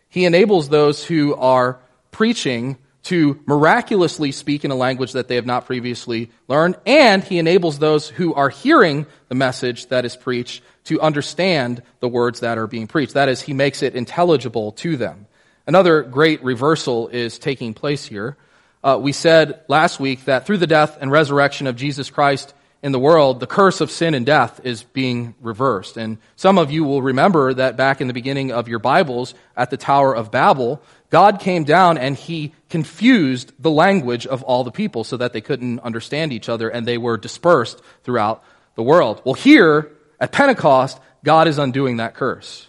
He 0.10 0.26
enables 0.26 0.70
those 0.70 1.04
who 1.04 1.36
are 1.36 1.80
preaching 2.12 2.78
to 3.04 3.40
miraculously 3.46 4.32
speak 4.32 4.64
in 4.64 4.72
a 4.72 4.76
language 4.76 5.12
that 5.14 5.28
they 5.28 5.36
have 5.36 5.46
not 5.46 5.66
previously 5.66 6.32
learned, 6.48 6.78
and 6.86 7.24
he 7.24 7.38
enables 7.38 7.80
those 7.80 8.08
who 8.08 8.34
are 8.34 8.50
hearing 8.50 9.06
the 9.28 9.36
message 9.36 9.88
that 9.88 10.06
is 10.06 10.16
preached 10.16 10.64
to 10.86 11.02
understand 11.02 11.82
the 12.00 12.08
words 12.08 12.40
that 12.40 12.58
are 12.58 12.68
being 12.68 12.88
preached. 12.88 13.16
That 13.16 13.30
is, 13.30 13.42
he 13.42 13.54
makes 13.54 13.84
it 13.84 13.96
intelligible 13.96 14.72
to 14.74 14.96
them. 14.96 15.28
Another 15.68 16.02
great 16.02 16.44
reversal 16.44 17.10
is 17.10 17.40
taking 17.40 17.74
place 17.74 18.06
here. 18.06 18.38
Uh, 18.84 19.00
we 19.02 19.14
said 19.14 19.62
last 19.70 20.00
week 20.00 20.26
that 20.26 20.46
through 20.46 20.58
the 20.58 20.68
death 20.68 20.98
and 21.00 21.12
resurrection 21.12 21.68
of 21.68 21.76
Jesus 21.76 22.10
Christ 22.10 22.54
in 22.84 22.92
the 22.92 23.00
world, 23.00 23.40
the 23.40 23.48
curse 23.48 23.80
of 23.80 23.90
sin 23.90 24.14
and 24.14 24.26
death 24.26 24.60
is 24.66 24.84
being 24.84 25.36
reversed. 25.42 25.96
And 25.96 26.18
some 26.36 26.58
of 26.58 26.70
you 26.70 26.84
will 26.84 27.02
remember 27.02 27.54
that 27.54 27.78
back 27.78 28.02
in 28.02 28.08
the 28.08 28.14
beginning 28.14 28.52
of 28.52 28.68
your 28.68 28.80
Bibles 28.80 29.34
at 29.56 29.70
the 29.70 29.78
Tower 29.78 30.14
of 30.14 30.32
Babel, 30.32 30.82
God 31.10 31.40
came 31.40 31.64
down 31.64 31.98
and 31.98 32.18
he 32.18 32.52
confused 32.70 33.54
the 33.58 33.72
language 33.72 34.28
of 34.28 34.44
all 34.44 34.66
the 34.66 34.72
people 34.72 35.06
so 35.06 35.16
that 35.16 35.32
they 35.32 35.40
couldn't 35.40 35.80
understand 35.80 36.34
each 36.34 36.50
other 36.50 36.68
and 36.68 36.86
they 36.86 36.98
were 36.98 37.16
dispersed 37.16 37.82
throughout 38.04 38.44
the 38.76 38.84
world. 38.84 39.22
Well, 39.24 39.36
here 39.36 39.94
at 40.20 40.34
Pentecost, 40.34 41.00
God 41.24 41.48
is 41.48 41.58
undoing 41.58 41.98
that 41.98 42.16
curse. 42.16 42.68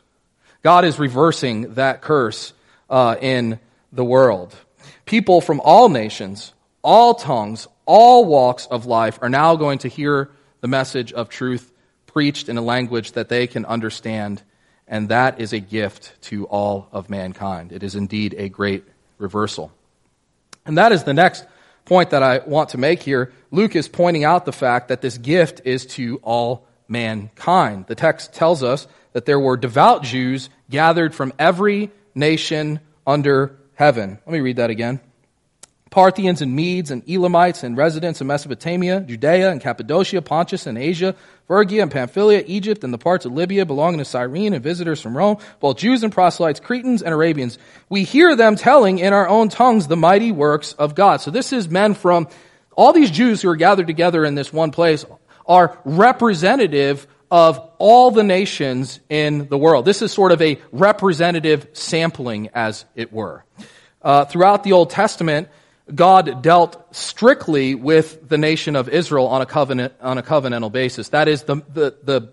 God 0.63 0.85
is 0.85 1.01
reversing 1.01 1.75
that 1.75 2.03
curse 2.03 2.53
uh, 2.89 3.17
in 3.21 3.59
the 3.93 4.05
world. 4.05 4.55
People 5.07 5.41
from 5.41 5.61
all 5.61 5.89
nations, 5.89 6.55
all 6.83 7.15
tongues, 7.15 7.67
all 7.87 8.25
walks 8.25 8.67
of 8.67 8.87
life 8.87 9.19
are 9.23 9.29
now 9.29 9.57
going 9.57 9.79
to 9.79 9.89
hear 9.89 10.31
the 10.61 10.69
message 10.69 11.13
of 11.13 11.29
truth 11.29 11.71
preached 12.07 12.49
in 12.49 12.57
a 12.57 12.63
language 12.63 13.13
that 13.13 13.29
they 13.29 13.47
can 13.47 13.65
understand, 13.67 14.43
and 14.87 15.09
that 15.09 15.41
is 15.41 15.53
a 15.53 15.59
gift 15.59 16.21
to 16.23 16.47
all 16.47 16.89
of 16.93 17.11
mankind. 17.11 17.73
It 17.73 17.83
is 17.83 17.95
indeed 17.95 18.35
a 18.39 18.49
great 18.49 18.85
reversal. 19.19 19.73
And 20.65 20.79
that 20.79 20.93
is 20.93 21.05
the 21.05 21.15
next 21.15 21.45
point 21.85 22.11
that 22.11 22.23
I 22.23 22.39
want 22.39 22.71
to 22.71 22.79
make 22.79 23.03
here. 23.03 23.33
Luke 23.51 23.77
is 23.77 23.89
pointing 23.89 24.25
out 24.25 24.45
the 24.45 24.53
fact 24.53 24.89
that 24.89 25.03
this 25.03 25.19
gift 25.19 25.63
is 25.65 25.87
to 25.87 26.19
all 26.23 26.67
mankind. 26.89 27.87
The 27.87 27.95
text 27.95 28.33
tells 28.33 28.63
us 28.63 28.87
that 29.13 29.27
there 29.27 29.41
were 29.41 29.57
devout 29.57 30.03
Jews 30.03 30.49
gathered 30.71 31.15
from 31.15 31.33
every 31.39 31.91
nation 32.15 32.81
under 33.07 33.57
heaven. 33.75 34.19
Let 34.25 34.33
me 34.33 34.41
read 34.41 34.57
that 34.57 34.71
again. 34.71 35.01
Parthians 35.95 36.43
and 36.43 36.57
Medes 36.57 36.91
and 36.91 37.09
Elamites 37.09 37.63
and 37.63 37.77
residents 37.77 38.21
of 38.21 38.27
Mesopotamia, 38.27 39.03
Judea 39.03 39.53
and 39.53 39.61
Cappadocia, 39.61 40.23
Pontus 40.23 40.67
and 40.67 40.77
Asia, 40.77 41.15
Phrygia 41.47 41.83
and 41.83 41.91
Pamphylia, 41.93 42.43
Egypt 42.49 42.83
and 42.83 42.93
the 42.93 42.99
parts 42.99 43.27
of 43.27 43.33
Libya 43.33 43.65
belonging 43.65 43.99
to 43.99 44.05
Cyrene 44.05 44.55
and 44.55 44.63
visitors 44.65 45.01
from 45.01 45.17
Rome, 45.17 45.37
both 45.61 45.77
Jews 45.77 46.03
and 46.03 46.13
proselytes, 46.13 46.59
Cretans 46.59 47.01
and 47.01 47.15
Arabians. 47.15 47.59
We 47.89 48.03
hear 48.03 48.35
them 48.35 48.57
telling 48.57 48.99
in 48.99 49.13
our 49.13 49.29
own 49.29 49.51
tongues 49.51 49.87
the 49.87 49.97
mighty 49.97 50.33
works 50.33 50.73
of 50.73 50.97
God. 50.97 51.21
So 51.21 51.31
this 51.31 51.53
is 51.53 51.69
men 51.69 51.95
from 51.95 52.27
all 52.73 52.93
these 52.93 53.13
Jews 53.13 53.41
who 53.41 53.49
are 53.51 53.57
gathered 53.57 53.87
together 53.87 54.25
in 54.25 54.35
this 54.35 54.53
one 54.53 54.73
place 54.73 55.05
are 55.47 55.79
representative 55.85 57.07
of 57.31 57.71
all 57.79 58.11
the 58.11 58.25
nations 58.25 58.99
in 59.09 59.47
the 59.47 59.57
world. 59.57 59.85
This 59.85 60.03
is 60.03 60.11
sort 60.11 60.33
of 60.33 60.43
a 60.43 60.59
representative 60.73 61.69
sampling, 61.73 62.51
as 62.53 62.85
it 62.97 63.13
were. 63.13 63.45
Uh, 64.03 64.25
throughout 64.25 64.65
the 64.65 64.73
Old 64.73 64.91
Testament, 64.91 65.49
God 65.93 66.43
dealt 66.43 66.95
strictly 66.95 67.75
with 67.75 68.29
the 68.29 68.39
nation 68.39 68.75
of 68.75 68.89
Israel 68.89 69.27
on 69.27 69.43
a 69.43 69.47
covenant 69.47 69.93
on 70.01 70.17
a 70.17 70.23
covenantal 70.23 70.73
basis. 70.73 71.11
That 71.11 71.29
is 71.29 71.43
the 71.43 71.57
the 71.57 71.95
the 72.03 72.33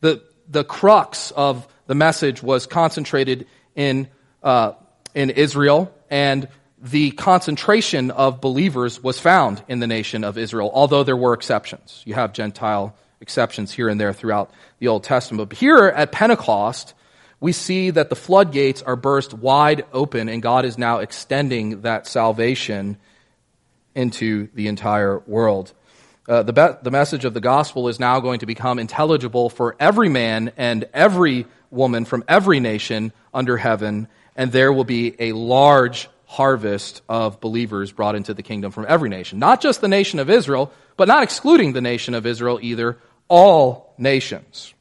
the, 0.00 0.22
the 0.48 0.64
crux 0.64 1.30
of 1.30 1.66
the 1.86 1.94
message 1.94 2.42
was 2.42 2.66
concentrated 2.66 3.46
in 3.74 4.08
uh, 4.42 4.72
in 5.14 5.30
Israel, 5.30 5.94
and 6.10 6.48
the 6.78 7.12
concentration 7.12 8.10
of 8.10 8.40
believers 8.40 9.02
was 9.02 9.18
found 9.18 9.62
in 9.68 9.78
the 9.78 9.86
nation 9.86 10.24
of 10.24 10.36
Israel. 10.36 10.70
Although 10.74 11.04
there 11.04 11.16
were 11.16 11.32
exceptions, 11.32 12.02
you 12.04 12.14
have 12.14 12.32
Gentile 12.32 12.94
exceptions 13.20 13.72
here 13.72 13.88
and 13.88 13.98
there 13.98 14.12
throughout 14.12 14.50
the 14.80 14.88
Old 14.88 15.04
Testament. 15.04 15.48
But 15.48 15.58
here 15.58 15.78
at 15.78 16.12
Pentecost, 16.12 16.92
we 17.40 17.52
see 17.52 17.90
that 17.90 18.08
the 18.08 18.16
floodgates 18.16 18.82
are 18.82 18.96
burst 18.96 19.34
wide 19.34 19.84
open 19.92 20.28
and 20.28 20.42
God 20.42 20.64
is 20.64 20.78
now 20.78 20.98
extending 20.98 21.82
that 21.82 22.06
salvation 22.06 22.96
into 23.94 24.48
the 24.54 24.68
entire 24.68 25.18
world. 25.20 25.72
Uh, 26.26 26.42
the, 26.42 26.52
be- 26.52 26.78
the 26.82 26.90
message 26.90 27.24
of 27.24 27.34
the 27.34 27.40
gospel 27.40 27.88
is 27.88 28.00
now 28.00 28.20
going 28.20 28.40
to 28.40 28.46
become 28.46 28.78
intelligible 28.78 29.50
for 29.50 29.76
every 29.78 30.08
man 30.08 30.52
and 30.56 30.88
every 30.94 31.46
woman 31.70 32.04
from 32.04 32.24
every 32.26 32.60
nation 32.60 33.12
under 33.32 33.56
heaven, 33.56 34.08
and 34.36 34.50
there 34.50 34.72
will 34.72 34.84
be 34.84 35.14
a 35.18 35.32
large 35.32 36.08
harvest 36.26 37.02
of 37.08 37.40
believers 37.40 37.92
brought 37.92 38.14
into 38.14 38.34
the 38.34 38.42
kingdom 38.42 38.72
from 38.72 38.86
every 38.88 39.08
nation. 39.08 39.38
Not 39.38 39.60
just 39.60 39.80
the 39.80 39.88
nation 39.88 40.18
of 40.18 40.30
Israel, 40.30 40.72
but 40.96 41.08
not 41.08 41.22
excluding 41.22 41.72
the 41.72 41.80
nation 41.80 42.14
of 42.14 42.26
Israel 42.26 42.58
either, 42.60 42.98
all 43.28 43.94
nations. 43.98 44.73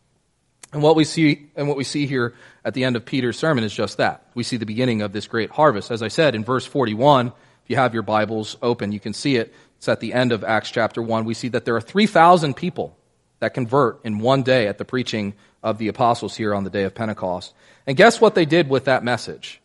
And 0.74 0.82
what 0.82 0.96
we 0.96 1.04
see, 1.04 1.50
and 1.56 1.68
what 1.68 1.78
we 1.78 1.84
see 1.84 2.08
here 2.08 2.34
at 2.66 2.74
the 2.74 2.84
end 2.84 2.96
of 2.96 3.06
Peter's 3.06 3.38
sermon 3.38 3.64
is 3.64 3.74
just 3.74 3.98
that. 3.98 4.26
We 4.34 4.44
see 4.44 4.58
the 4.58 4.66
beginning 4.66 5.04
of 5.04 5.14
this 5.14 5.28
great 5.28 5.52
harvest. 5.52 5.92
As 5.92 6.02
I 6.02 6.08
said 6.08 6.34
in 6.34 6.44
verse 6.44 6.66
41, 6.66 7.28
if 7.28 7.34
you 7.68 7.76
have 7.76 7.94
your 7.94 8.04
Bibles 8.04 8.58
open, 8.62 8.92
you 8.92 9.00
can 9.00 9.14
see 9.14 9.36
it. 9.36 9.54
It's 9.78 9.88
at 9.88 10.00
the 10.00 10.14
end 10.14 10.32
of 10.32 10.44
Acts 10.44 10.72
chapter 10.72 11.02
1. 11.02 11.26
We 11.26 11.36
see 11.36 11.50
that 11.50 11.66
there 11.66 11.76
are 11.76 11.82
3,000 11.82 12.56
people 12.56 12.98
that 13.40 13.54
convert 13.54 14.04
in 14.04 14.20
one 14.20 14.42
day 14.42 14.68
at 14.68 14.78
the 14.78 14.86
preaching 14.86 15.36
of 15.62 15.78
the 15.78 15.90
apostles 15.90 16.36
here 16.36 16.56
on 16.56 16.64
the 16.64 16.70
day 16.70 16.84
of 16.84 16.96
Pentecost. 16.96 17.54
And 17.86 17.96
guess 17.96 18.20
what 18.20 18.34
they 18.34 18.46
did 18.46 18.68
with 18.68 18.86
that 18.86 19.04
message? 19.04 19.62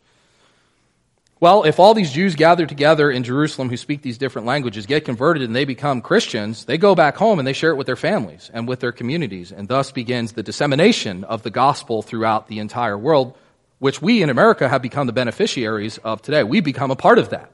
Well, 1.41 1.63
if 1.63 1.79
all 1.79 1.93
these 1.93 2.11
Jews 2.11 2.35
gathered 2.35 2.67
together 2.67 3.09
in 3.09 3.23
Jerusalem 3.23 3.69
who 3.69 3.77
speak 3.77 4.01
these 4.01 4.17
different 4.17 4.45
languages 4.45 4.85
get 4.85 5.05
converted 5.05 5.43
and 5.43 5.55
they 5.55 5.63
become 5.63 6.01
Christians, 6.01 6.65
they 6.65 6.77
go 6.77 6.95
back 6.95 7.15
home 7.15 7.39
and 7.39 7.47
they 7.47 7.53
share 7.53 7.71
it 7.71 7.77
with 7.77 7.87
their 7.87 7.95
families 7.95 8.51
and 8.53 8.67
with 8.67 8.81
their 8.81 8.91
communities. 8.91 9.53
And 9.53 9.65
thus 9.69 9.93
begins 9.93 10.33
the 10.33 10.43
dissemination 10.43 11.23
of 11.23 11.43
the 11.43 11.49
gospel 11.49 12.01
throughout 12.01 12.47
the 12.47 12.59
entire 12.59 12.97
world, 12.97 13.37
which 13.79 14.01
we 14.01 14.21
in 14.21 14.29
America 14.29 14.67
have 14.67 14.81
become 14.81 15.07
the 15.07 15.13
beneficiaries 15.13 15.97
of 15.99 16.21
today. 16.21 16.43
We 16.43 16.59
become 16.59 16.91
a 16.91 16.97
part 16.97 17.19
of 17.19 17.29
that, 17.29 17.53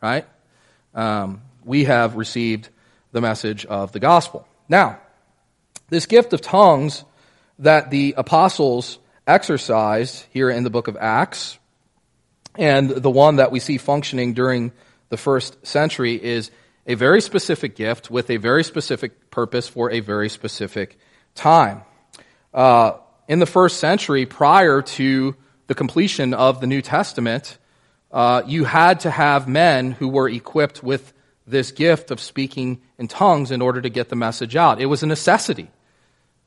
right? 0.00 0.24
Um, 0.94 1.42
we 1.64 1.82
have 1.84 2.14
received 2.14 2.68
the 3.10 3.20
message 3.20 3.66
of 3.66 3.90
the 3.90 3.98
gospel. 3.98 4.46
Now, 4.68 5.00
this 5.88 6.06
gift 6.06 6.32
of 6.32 6.42
tongues 6.42 7.04
that 7.58 7.90
the 7.90 8.14
apostles 8.16 9.00
exercised 9.26 10.24
here 10.30 10.48
in 10.48 10.62
the 10.62 10.70
book 10.70 10.86
of 10.86 10.96
Acts, 10.96 11.58
and 12.58 12.90
the 12.90 13.10
one 13.10 13.36
that 13.36 13.50
we 13.50 13.60
see 13.60 13.78
functioning 13.78 14.34
during 14.34 14.72
the 15.08 15.16
first 15.16 15.66
century 15.66 16.22
is 16.22 16.50
a 16.86 16.94
very 16.94 17.20
specific 17.20 17.76
gift 17.76 18.10
with 18.10 18.30
a 18.30 18.36
very 18.36 18.64
specific 18.64 19.30
purpose 19.30 19.68
for 19.68 19.90
a 19.90 20.00
very 20.00 20.28
specific 20.28 20.98
time. 21.34 21.82
Uh, 22.54 22.92
in 23.28 23.38
the 23.38 23.46
first 23.46 23.78
century, 23.78 24.24
prior 24.24 24.82
to 24.82 25.36
the 25.66 25.74
completion 25.74 26.32
of 26.32 26.60
the 26.60 26.66
New 26.66 26.80
Testament, 26.80 27.58
uh, 28.12 28.42
you 28.46 28.64
had 28.64 29.00
to 29.00 29.10
have 29.10 29.48
men 29.48 29.90
who 29.92 30.08
were 30.08 30.28
equipped 30.28 30.82
with 30.82 31.12
this 31.46 31.72
gift 31.72 32.10
of 32.10 32.20
speaking 32.20 32.80
in 32.98 33.08
tongues 33.08 33.50
in 33.50 33.60
order 33.60 33.80
to 33.80 33.90
get 33.90 34.08
the 34.08 34.16
message 34.16 34.56
out. 34.56 34.80
It 34.80 34.86
was 34.86 35.02
a 35.02 35.06
necessity 35.06 35.68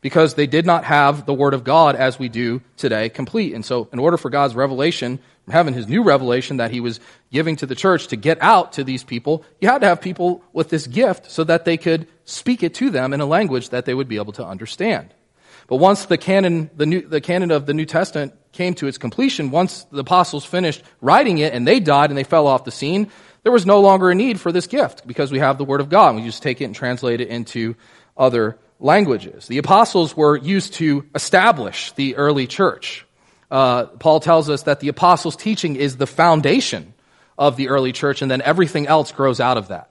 because 0.02 0.36
they 0.36 0.48
did 0.48 0.66
not 0.66 0.86
have 0.86 1.26
the 1.26 1.34
Word 1.34 1.54
of 1.54 1.64
God 1.64 1.96
as 1.96 2.18
we 2.18 2.30
do 2.30 2.62
today 2.78 3.10
complete. 3.10 3.54
And 3.54 3.66
so, 3.66 3.90
in 3.92 4.00
order 4.00 4.18
for 4.18 4.30
God's 4.30 4.56
revelation 4.56 5.20
heaven, 5.50 5.74
his 5.74 5.88
new 5.88 6.04
revelation 6.04 6.58
that 6.58 6.72
he 6.72 6.80
was 6.80 7.00
giving 7.32 7.56
to 7.58 7.66
the 7.66 7.76
church 7.76 8.08
to 8.08 8.16
get 8.16 8.42
out 8.42 8.74
to 8.74 8.84
these 8.84 9.04
people, 9.04 9.44
you 9.60 9.68
had 9.68 9.82
to 9.82 9.88
have 9.88 10.02
people 10.02 10.44
with 10.54 10.70
this 10.70 10.88
gift 10.88 11.30
so 11.30 11.44
that 11.44 11.66
they 11.66 11.78
could 11.78 12.08
speak 12.26 12.64
it 12.64 12.74
to 12.76 12.90
them 12.90 13.14
in 13.14 13.22
a 13.22 13.26
language 13.26 13.70
that 13.70 13.86
they 13.86 13.94
would 13.94 14.08
be 14.08 14.18
able 14.18 14.34
to 14.34 14.46
understand. 14.46 15.14
But 15.68 15.78
once 15.78 16.06
the 16.06 16.18
canon, 16.18 16.70
the, 16.76 16.86
new, 16.86 17.02
the 17.02 17.22
canon 17.22 17.52
of 17.52 17.66
the 17.66 17.74
New 17.74 17.86
Testament 17.86 18.34
came 18.52 18.74
to 18.76 18.88
its 18.88 18.98
completion, 18.98 19.52
once 19.52 19.84
the 19.92 20.00
apostles 20.00 20.46
finished 20.46 20.82
writing 21.02 21.38
it 21.38 21.54
and 21.54 21.68
they 21.68 21.80
died 21.80 22.10
and 22.10 22.18
they 22.18 22.24
fell 22.24 22.48
off 22.48 22.64
the 22.64 22.72
scene, 22.72 23.12
there 23.44 23.52
was 23.52 23.66
no 23.66 23.80
longer 23.80 24.10
a 24.10 24.16
need 24.16 24.40
for 24.40 24.52
this 24.52 24.68
gift 24.68 25.06
because 25.06 25.32
we 25.32 25.40
have 25.40 25.58
the 25.58 25.66
Word 25.66 25.82
of 25.82 25.90
God. 25.90 26.16
We 26.16 26.24
just 26.24 26.44
take 26.44 26.60
it 26.62 26.66
and 26.66 26.76
translate 26.76 27.22
it 27.22 27.30
into 27.30 27.76
other 28.18 28.58
languages. 28.80 29.48
The 29.48 29.58
apostles 29.58 30.16
were 30.16 30.38
used 30.38 30.74
to 30.76 31.06
establish 31.14 31.92
the 31.94 32.16
early 32.16 32.48
church. 32.48 33.06
Uh, 33.52 33.86
Paul 33.86 34.20
tells 34.20 34.50
us 34.50 34.64
that 34.64 34.80
the 34.80 34.88
apostles' 34.88 35.36
teaching 35.36 35.76
is 35.76 35.98
the 35.98 36.08
foundation 36.08 36.94
of 37.38 37.56
the 37.56 37.70
early 37.70 37.92
church, 37.92 38.22
and 38.22 38.30
then 38.30 38.42
everything 38.42 38.88
else 38.88 39.12
grows 39.12 39.40
out 39.40 39.58
of 39.58 39.70
that. 39.70 39.90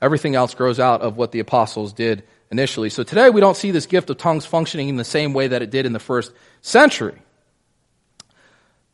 Everything 0.00 0.34
else 0.34 0.54
grows 0.54 0.78
out 0.78 1.00
of 1.00 1.16
what 1.16 1.32
the 1.32 1.40
apostles 1.40 1.92
did 1.92 2.24
initially. 2.50 2.90
So 2.90 3.02
today 3.02 3.30
we 3.30 3.40
don't 3.40 3.56
see 3.56 3.70
this 3.70 3.86
gift 3.86 4.10
of 4.10 4.18
tongues 4.18 4.44
functioning 4.44 4.88
in 4.88 4.96
the 4.96 5.04
same 5.04 5.32
way 5.32 5.48
that 5.48 5.62
it 5.62 5.70
did 5.70 5.86
in 5.86 5.92
the 5.92 5.98
first 5.98 6.32
century. 6.60 7.18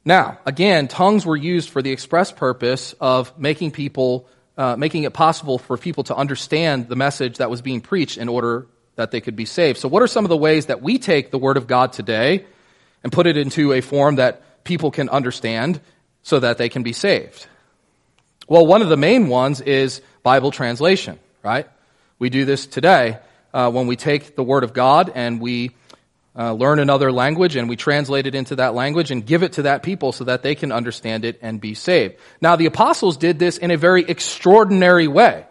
Now, 0.04 0.38
again, 0.46 0.88
tongues 0.88 1.24
were 1.24 1.36
used 1.36 1.70
for 1.70 1.82
the 1.82 1.92
express 1.92 2.32
purpose 2.32 2.94
of 3.00 3.36
making 3.38 3.72
people, 3.72 4.26
uh, 4.56 4.76
making 4.76 5.04
it 5.04 5.12
possible 5.12 5.58
for 5.58 5.76
people 5.76 6.04
to 6.04 6.16
understand 6.16 6.88
the 6.88 6.96
message 6.96 7.38
that 7.38 7.50
was 7.50 7.62
being 7.62 7.80
preached 7.80 8.18
in 8.18 8.28
order 8.28 8.66
that 8.96 9.11
they 9.11 9.20
could 9.20 9.37
be 9.37 9.44
saved. 9.44 9.78
So, 9.78 9.88
what 9.88 10.02
are 10.02 10.07
some 10.07 10.24
of 10.24 10.28
the 10.28 10.37
ways 10.37 10.66
that 10.66 10.83
we 10.83 10.98
take 10.98 11.31
the 11.31 11.38
Word 11.38 11.57
of 11.57 11.66
God 11.66 11.92
today 11.92 12.44
and 13.02 13.12
put 13.12 13.26
it 13.26 13.37
into 13.37 13.72
a 13.72 13.81
form 13.81 14.16
that 14.16 14.64
people 14.64 14.90
can 14.90 15.09
understand 15.09 15.81
so 16.22 16.38
that 16.38 16.59
they 16.59 16.68
can 16.68 16.83
be 16.83 16.92
saved? 16.92 17.46
Well, 18.48 18.66
one 18.66 18.83
of 18.83 18.88
the 18.88 18.96
main 18.96 19.28
ones 19.28 19.61
is 19.61 20.02
Bible 20.22 20.50
translation, 20.50 21.18
right? 21.42 21.68
We 22.18 22.31
do 22.31 22.44
this 22.44 22.66
today 22.66 23.18
uh, 23.55 23.70
when 23.70 23.87
we 23.87 23.96
take 23.96 24.37
the 24.37 24.42
Word 24.42 24.64
of 24.64 24.72
God 24.72 25.11
and 25.14 25.40
we 25.40 25.70
uh, 26.37 26.52
learn 26.52 26.78
another 26.78 27.12
language 27.12 27.57
and 27.57 27.68
we 27.68 27.76
translate 27.76 28.26
it 28.26 28.35
into 28.35 28.57
that 28.57 28.74
language 28.74 29.11
and 29.11 29.24
give 29.24 29.42
it 29.42 29.55
to 29.55 29.62
that 29.62 29.83
people 29.83 30.12
so 30.12 30.24
that 30.24 30.42
they 30.42 30.55
can 30.55 30.72
understand 30.72 31.24
it 31.24 31.38
and 31.42 31.61
be 31.61 31.74
saved. 31.74 32.16
Now, 32.40 32.57
the 32.57 32.66
apostles 32.66 33.16
did 33.16 33.38
this 33.38 33.59
in 33.59 33.70
a 33.70 33.76
very 33.76 34.02
extraordinary 34.02 35.09
way. 35.09 35.46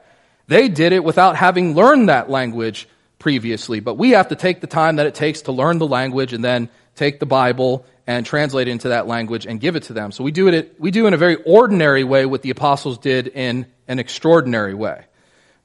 They 0.48 0.70
did 0.70 0.92
it 0.92 1.04
without 1.04 1.36
having 1.36 1.76
learned 1.76 2.10
that 2.10 2.30
language 2.30 2.88
previously, 3.22 3.80
but 3.80 4.00
we 4.00 4.10
have 4.12 4.30
to 4.30 4.36
take 4.36 4.62
the 4.62 4.68
time 4.68 4.96
that 4.96 5.06
it 5.06 5.14
takes 5.14 5.44
to 5.44 5.52
learn 5.52 5.78
the 5.78 5.86
language 5.86 6.34
and 6.34 6.44
then 6.44 6.70
take 6.96 7.20
the 7.20 7.26
Bible 7.28 7.86
and 8.08 8.26
translate 8.26 8.68
it 8.68 8.72
into 8.72 8.90
that 8.90 9.06
language 9.06 9.46
and 9.46 9.60
give 9.60 9.76
it 9.76 9.84
to 9.84 9.94
them. 9.94 10.12
So 10.12 10.24
we 10.24 10.32
do 10.32 10.48
it, 10.48 10.76
we 10.80 10.90
do 10.90 11.06
in 11.06 11.14
a 11.14 11.18
very 11.18 11.36
ordinary 11.36 12.04
way 12.04 12.26
what 12.26 12.42
the 12.42 12.50
apostles 12.50 12.98
did 12.98 13.28
in 13.28 13.68
an 13.88 14.00
extraordinary 14.00 14.74
way. 14.74 15.06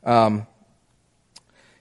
Um, 0.04 0.46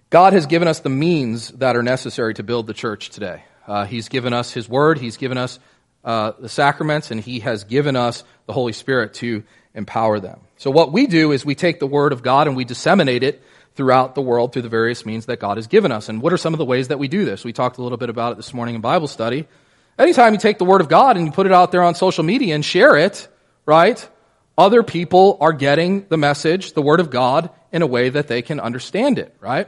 God 0.10 0.32
has 0.32 0.46
given 0.46 0.70
us 0.70 0.80
the 0.80 0.90
means 0.90 1.50
that 1.50 1.76
are 1.76 1.84
necessary 1.84 2.34
to 2.36 2.44
build 2.44 2.68
the 2.68 2.74
church 2.74 3.10
today. 3.10 3.44
Uh, 3.68 3.84
he's 3.84 4.08
given 4.08 4.32
us 4.32 4.54
His 4.54 4.70
Word, 4.70 4.98
He's 4.98 5.18
given 5.18 5.38
us 5.38 5.60
uh, 6.06 6.32
the 6.40 6.48
sacraments, 6.48 7.12
and 7.12 7.20
He 7.20 7.42
has 7.42 7.66
given 7.66 7.98
us 7.98 8.24
the 8.46 8.54
Holy 8.54 8.72
Spirit 8.72 9.16
to 9.16 9.44
empower 9.74 10.22
them. 10.22 10.40
So, 10.56 10.72
what 10.72 10.94
we 10.94 11.06
do 11.06 11.34
is 11.34 11.44
we 11.44 11.56
take 11.56 11.82
the 11.82 11.88
Word 11.88 12.14
of 12.14 12.24
God 12.24 12.48
and 12.48 12.56
we 12.56 12.64
disseminate 12.64 13.24
it 13.24 13.44
throughout 13.76 14.16
the 14.16 14.22
world 14.22 14.54
through 14.54 14.62
the 14.62 14.70
various 14.70 15.06
means 15.06 15.26
that 15.26 15.40
God 15.40 15.58
has 15.58 15.68
given 15.68 15.92
us. 15.92 16.10
And 16.10 16.22
what 16.22 16.34
are 16.34 16.38
some 16.38 16.54
of 16.54 16.58
the 16.58 16.66
ways 16.66 16.88
that 16.88 17.00
we 17.00 17.08
do 17.08 17.26
this? 17.26 17.44
We 17.44 17.54
talked 17.54 17.78
a 17.78 17.84
little 17.84 17.98
bit 17.98 18.10
about 18.10 18.34
it 18.34 18.36
this 18.38 18.54
morning 18.54 18.76
in 18.76 18.82
Bible 18.82 19.08
study. 19.08 19.48
Anytime 20.00 20.34
you 20.34 20.40
take 20.40 20.58
the 20.58 20.66
Word 20.66 20.82
of 20.82 20.90
God 20.90 21.18
and 21.18 21.26
you 21.26 21.32
put 21.32 21.46
it 21.46 21.52
out 21.52 21.72
there 21.72 21.84
on 21.84 21.96
social 21.96 22.24
media 22.24 22.56
and 22.56 22.64
share 22.64 22.96
it, 22.96 23.28
right? 23.66 24.08
Other 24.58 24.84
people 24.84 25.38
are 25.42 25.54
getting 25.54 26.06
the 26.08 26.18
message, 26.18 26.74
the 26.74 26.82
Word 26.82 27.00
of 27.00 27.10
God, 27.10 27.50
in 27.72 27.82
a 27.82 27.88
way 27.88 28.10
that 28.10 28.28
they 28.28 28.42
can 28.42 28.60
understand 28.60 29.20
it, 29.20 29.36
right? 29.42 29.68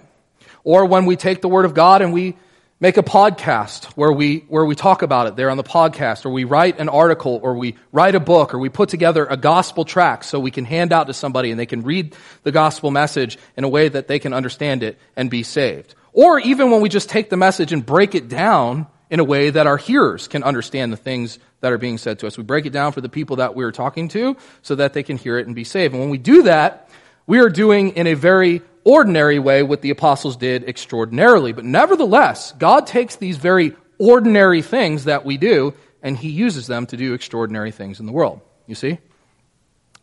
Or 0.63 0.85
when 0.85 1.05
we 1.05 1.15
take 1.15 1.41
the 1.41 1.49
Word 1.49 1.65
of 1.65 1.73
God 1.73 2.01
and 2.01 2.13
we 2.13 2.37
make 2.79 2.97
a 2.97 3.03
podcast 3.03 3.85
where 3.95 4.11
we, 4.11 4.45
where 4.49 4.63
we 4.63 4.75
talk 4.75 5.01
about 5.01 5.25
it 5.25 5.35
there 5.35 5.49
on 5.49 5.57
the 5.57 5.63
podcast, 5.63 6.25
or 6.25 6.29
we 6.29 6.43
write 6.43 6.79
an 6.79 6.89
article, 6.89 7.39
or 7.41 7.55
we 7.55 7.75
write 7.91 8.13
a 8.13 8.19
book, 8.19 8.53
or 8.53 8.59
we 8.59 8.69
put 8.69 8.89
together 8.89 9.25
a 9.25 9.35
gospel 9.35 9.83
track 9.83 10.23
so 10.23 10.39
we 10.39 10.51
can 10.51 10.63
hand 10.63 10.93
out 10.93 11.07
to 11.07 11.13
somebody 11.13 11.49
and 11.49 11.59
they 11.59 11.65
can 11.65 11.81
read 11.81 12.15
the 12.43 12.51
gospel 12.51 12.91
message 12.91 13.37
in 13.55 13.63
a 13.63 13.69
way 13.69 13.89
that 13.89 14.07
they 14.07 14.19
can 14.19 14.31
understand 14.31 14.83
it 14.83 14.99
and 15.15 15.31
be 15.31 15.41
saved. 15.41 15.95
Or 16.13 16.39
even 16.39 16.69
when 16.69 16.81
we 16.81 16.89
just 16.89 17.09
take 17.09 17.29
the 17.29 17.37
message 17.37 17.73
and 17.73 17.83
break 17.83 18.13
it 18.13 18.27
down 18.27 18.85
in 19.09 19.19
a 19.19 19.23
way 19.23 19.49
that 19.49 19.65
our 19.65 19.77
hearers 19.77 20.27
can 20.27 20.43
understand 20.43 20.93
the 20.93 20.97
things 20.97 21.39
that 21.61 21.71
are 21.71 21.77
being 21.77 21.97
said 21.97 22.19
to 22.19 22.27
us. 22.27 22.37
We 22.37 22.43
break 22.43 22.65
it 22.65 22.73
down 22.73 22.91
for 22.91 23.01
the 23.01 23.09
people 23.09 23.37
that 23.37 23.55
we're 23.55 23.71
talking 23.71 24.09
to 24.09 24.37
so 24.61 24.75
that 24.75 24.93
they 24.93 25.01
can 25.01 25.17
hear 25.17 25.39
it 25.39 25.47
and 25.47 25.55
be 25.55 25.63
saved. 25.63 25.93
And 25.93 26.01
when 26.01 26.09
we 26.09 26.17
do 26.17 26.43
that, 26.43 26.89
we 27.25 27.39
are 27.39 27.49
doing 27.49 27.89
in 27.91 28.05
a 28.05 28.13
very 28.13 28.61
ordinary 28.87 29.37
way 29.37 29.63
what 29.63 29.81
the 29.81 29.89
apostles 29.89 30.37
did 30.37 30.63
extraordinarily. 30.63 31.51
But 31.51 31.65
nevertheless, 31.65 32.53
God 32.53 32.87
takes 32.87 33.17
these 33.17 33.35
very 33.35 33.75
ordinary 33.97 34.61
things 34.61 35.03
that 35.03 35.25
we 35.25 35.37
do 35.37 35.73
and 36.01 36.15
he 36.15 36.29
uses 36.29 36.67
them 36.67 36.85
to 36.85 36.95
do 36.95 37.13
extraordinary 37.13 37.71
things 37.71 37.99
in 37.99 38.05
the 38.05 38.13
world. 38.13 38.39
You 38.65 38.75
see? 38.75 38.99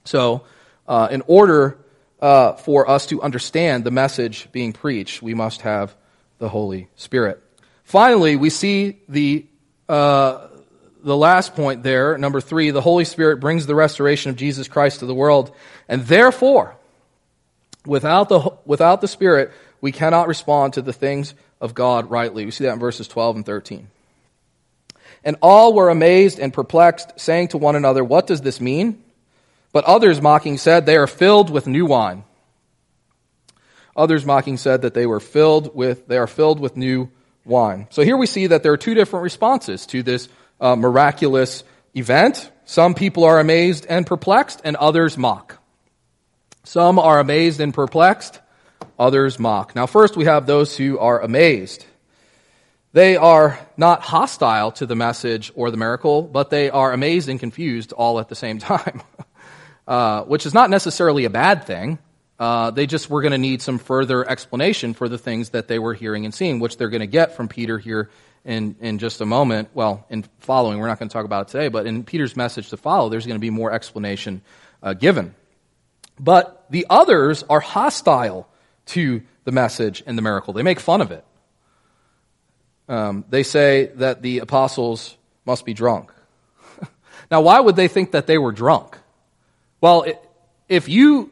So, 0.04 0.44
uh, 0.86 1.08
in 1.10 1.22
order 1.26 1.78
uh, 2.20 2.54
for 2.54 2.88
us 2.88 3.06
to 3.06 3.22
understand 3.22 3.84
the 3.84 3.90
message 3.90 4.52
being 4.52 4.74
preached, 4.74 5.22
we 5.22 5.32
must 5.32 5.62
have 5.62 5.96
the 6.38 6.50
Holy 6.50 6.88
Spirit. 6.96 7.42
Finally, 7.84 8.36
we 8.36 8.50
see 8.50 9.00
the 9.08 9.46
uh, 9.88 10.48
the 11.02 11.16
last 11.16 11.54
point 11.54 11.82
there, 11.82 12.16
number 12.16 12.40
three, 12.40 12.70
the 12.70 12.80
Holy 12.80 13.04
Spirit 13.04 13.38
brings 13.38 13.66
the 13.66 13.74
restoration 13.74 14.30
of 14.30 14.36
Jesus 14.36 14.68
Christ 14.68 15.00
to 15.00 15.06
the 15.06 15.14
world, 15.14 15.54
and 15.86 16.02
therefore 16.06 16.76
Without 17.86 18.28
the, 18.28 18.56
without 18.64 19.00
the 19.00 19.08
Spirit, 19.08 19.52
we 19.80 19.92
cannot 19.92 20.28
respond 20.28 20.74
to 20.74 20.82
the 20.82 20.92
things 20.92 21.34
of 21.60 21.74
God 21.74 22.10
rightly. 22.10 22.44
We 22.44 22.50
see 22.50 22.64
that 22.64 22.74
in 22.74 22.78
verses 22.78 23.08
12 23.08 23.36
and 23.36 23.46
13. 23.46 23.88
And 25.24 25.36
all 25.42 25.72
were 25.72 25.88
amazed 25.88 26.38
and 26.38 26.52
perplexed, 26.52 27.18
saying 27.18 27.48
to 27.48 27.58
one 27.58 27.76
another, 27.76 28.04
What 28.04 28.26
does 28.26 28.42
this 28.42 28.60
mean? 28.60 29.02
But 29.72 29.84
others 29.84 30.20
mocking 30.20 30.58
said, 30.58 30.86
They 30.86 30.96
are 30.96 31.06
filled 31.06 31.50
with 31.50 31.66
new 31.66 31.86
wine. 31.86 32.24
Others 33.96 34.24
mocking 34.24 34.56
said 34.56 34.82
that 34.82 34.94
they 34.94 35.06
were 35.06 35.20
filled 35.20 35.74
with, 35.74 36.06
they 36.08 36.18
are 36.18 36.26
filled 36.26 36.60
with 36.60 36.76
new 36.76 37.10
wine. 37.44 37.86
So 37.90 38.02
here 38.02 38.16
we 38.16 38.26
see 38.26 38.48
that 38.48 38.62
there 38.62 38.72
are 38.72 38.76
two 38.76 38.94
different 38.94 39.22
responses 39.22 39.86
to 39.86 40.02
this 40.02 40.28
uh, 40.60 40.76
miraculous 40.76 41.62
event. 41.94 42.50
Some 42.64 42.94
people 42.94 43.24
are 43.24 43.38
amazed 43.38 43.86
and 43.88 44.06
perplexed, 44.06 44.60
and 44.64 44.76
others 44.76 45.16
mock. 45.16 45.60
Some 46.66 46.98
are 46.98 47.20
amazed 47.20 47.60
and 47.60 47.74
perplexed, 47.74 48.40
others 48.98 49.38
mock. 49.38 49.76
Now, 49.76 49.84
first 49.84 50.16
we 50.16 50.24
have 50.24 50.46
those 50.46 50.74
who 50.74 50.98
are 50.98 51.20
amazed. 51.20 51.84
They 52.94 53.18
are 53.18 53.58
not 53.76 54.00
hostile 54.00 54.72
to 54.72 54.86
the 54.86 54.96
message 54.96 55.52
or 55.54 55.70
the 55.70 55.76
miracle, 55.76 56.22
but 56.22 56.48
they 56.48 56.70
are 56.70 56.90
amazed 56.90 57.28
and 57.28 57.38
confused 57.38 57.92
all 57.92 58.18
at 58.18 58.30
the 58.30 58.34
same 58.34 58.58
time, 58.60 59.02
uh, 59.86 60.22
which 60.22 60.46
is 60.46 60.54
not 60.54 60.70
necessarily 60.70 61.26
a 61.26 61.30
bad 61.30 61.64
thing. 61.64 61.98
Uh, 62.38 62.70
they 62.70 62.86
just 62.86 63.10
were 63.10 63.20
going 63.20 63.32
to 63.32 63.38
need 63.38 63.60
some 63.60 63.78
further 63.78 64.26
explanation 64.26 64.94
for 64.94 65.06
the 65.06 65.18
things 65.18 65.50
that 65.50 65.68
they 65.68 65.78
were 65.78 65.92
hearing 65.92 66.24
and 66.24 66.32
seeing, 66.32 66.60
which 66.60 66.78
they're 66.78 66.88
going 66.88 67.00
to 67.00 67.06
get 67.06 67.36
from 67.36 67.46
Peter 67.46 67.78
here 67.78 68.08
in, 68.42 68.74
in 68.80 68.98
just 68.98 69.20
a 69.20 69.26
moment. 69.26 69.68
Well, 69.74 70.06
in 70.08 70.24
following, 70.38 70.78
we're 70.78 70.88
not 70.88 70.98
going 70.98 71.10
to 71.10 71.12
talk 71.12 71.26
about 71.26 71.48
it 71.48 71.52
today, 71.52 71.68
but 71.68 71.86
in 71.86 72.04
Peter's 72.04 72.36
message 72.36 72.70
to 72.70 72.78
follow, 72.78 73.10
there's 73.10 73.26
going 73.26 73.36
to 73.36 73.40
be 73.40 73.50
more 73.50 73.70
explanation 73.70 74.40
uh, 74.82 74.94
given. 74.94 75.34
But 76.18 76.66
the 76.70 76.86
others 76.88 77.42
are 77.48 77.60
hostile 77.60 78.48
to 78.86 79.22
the 79.44 79.52
message 79.52 80.02
and 80.06 80.16
the 80.16 80.22
miracle. 80.22 80.54
They 80.54 80.62
make 80.62 80.80
fun 80.80 81.00
of 81.00 81.10
it. 81.10 81.24
Um, 82.88 83.24
they 83.28 83.42
say 83.42 83.86
that 83.96 84.22
the 84.22 84.40
apostles 84.40 85.16
must 85.44 85.64
be 85.64 85.74
drunk. 85.74 86.12
now, 87.30 87.40
why 87.40 87.60
would 87.60 87.76
they 87.76 87.88
think 87.88 88.12
that 88.12 88.26
they 88.26 88.38
were 88.38 88.52
drunk? 88.52 88.98
Well, 89.80 90.04
if 90.68 90.88
you 90.88 91.30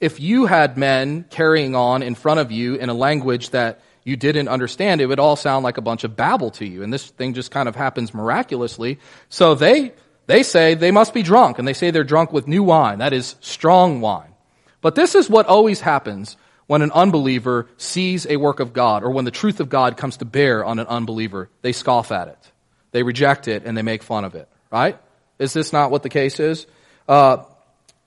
if 0.00 0.20
you 0.20 0.46
had 0.46 0.76
men 0.76 1.24
carrying 1.30 1.74
on 1.74 2.02
in 2.02 2.14
front 2.14 2.40
of 2.40 2.52
you 2.52 2.74
in 2.74 2.90
a 2.90 2.94
language 2.94 3.50
that 3.50 3.80
you 4.04 4.16
didn't 4.16 4.48
understand, 4.48 5.00
it 5.00 5.06
would 5.06 5.18
all 5.18 5.36
sound 5.36 5.64
like 5.64 5.78
a 5.78 5.80
bunch 5.80 6.04
of 6.04 6.14
babble 6.14 6.50
to 6.50 6.66
you. 6.66 6.82
And 6.82 6.92
this 6.92 7.08
thing 7.10 7.32
just 7.32 7.50
kind 7.50 7.68
of 7.68 7.74
happens 7.74 8.12
miraculously. 8.12 8.98
So 9.30 9.54
they 9.54 9.94
they 10.26 10.42
say 10.42 10.74
they 10.74 10.90
must 10.90 11.14
be 11.14 11.22
drunk, 11.22 11.58
and 11.58 11.66
they 11.66 11.72
say 11.72 11.90
they're 11.90 12.04
drunk 12.04 12.32
with 12.32 12.48
new 12.48 12.62
wine, 12.62 12.98
that 12.98 13.12
is, 13.12 13.36
strong 13.40 14.00
wine. 14.00 14.34
But 14.80 14.94
this 14.94 15.14
is 15.14 15.30
what 15.30 15.46
always 15.46 15.80
happens 15.80 16.36
when 16.66 16.82
an 16.82 16.92
unbeliever 16.92 17.68
sees 17.76 18.26
a 18.26 18.36
work 18.36 18.60
of 18.60 18.72
God, 18.72 19.02
or 19.02 19.10
when 19.10 19.24
the 19.24 19.30
truth 19.30 19.60
of 19.60 19.68
God 19.68 19.96
comes 19.96 20.18
to 20.18 20.24
bear 20.24 20.64
on 20.64 20.78
an 20.78 20.86
unbeliever. 20.86 21.50
They 21.62 21.72
scoff 21.72 22.10
at 22.10 22.28
it, 22.28 22.52
they 22.92 23.02
reject 23.02 23.48
it, 23.48 23.64
and 23.64 23.76
they 23.76 23.82
make 23.82 24.02
fun 24.02 24.24
of 24.24 24.34
it, 24.34 24.48
right? 24.70 24.98
Is 25.38 25.52
this 25.52 25.72
not 25.72 25.90
what 25.90 26.02
the 26.02 26.08
case 26.08 26.40
is? 26.40 26.66
Uh, 27.08 27.44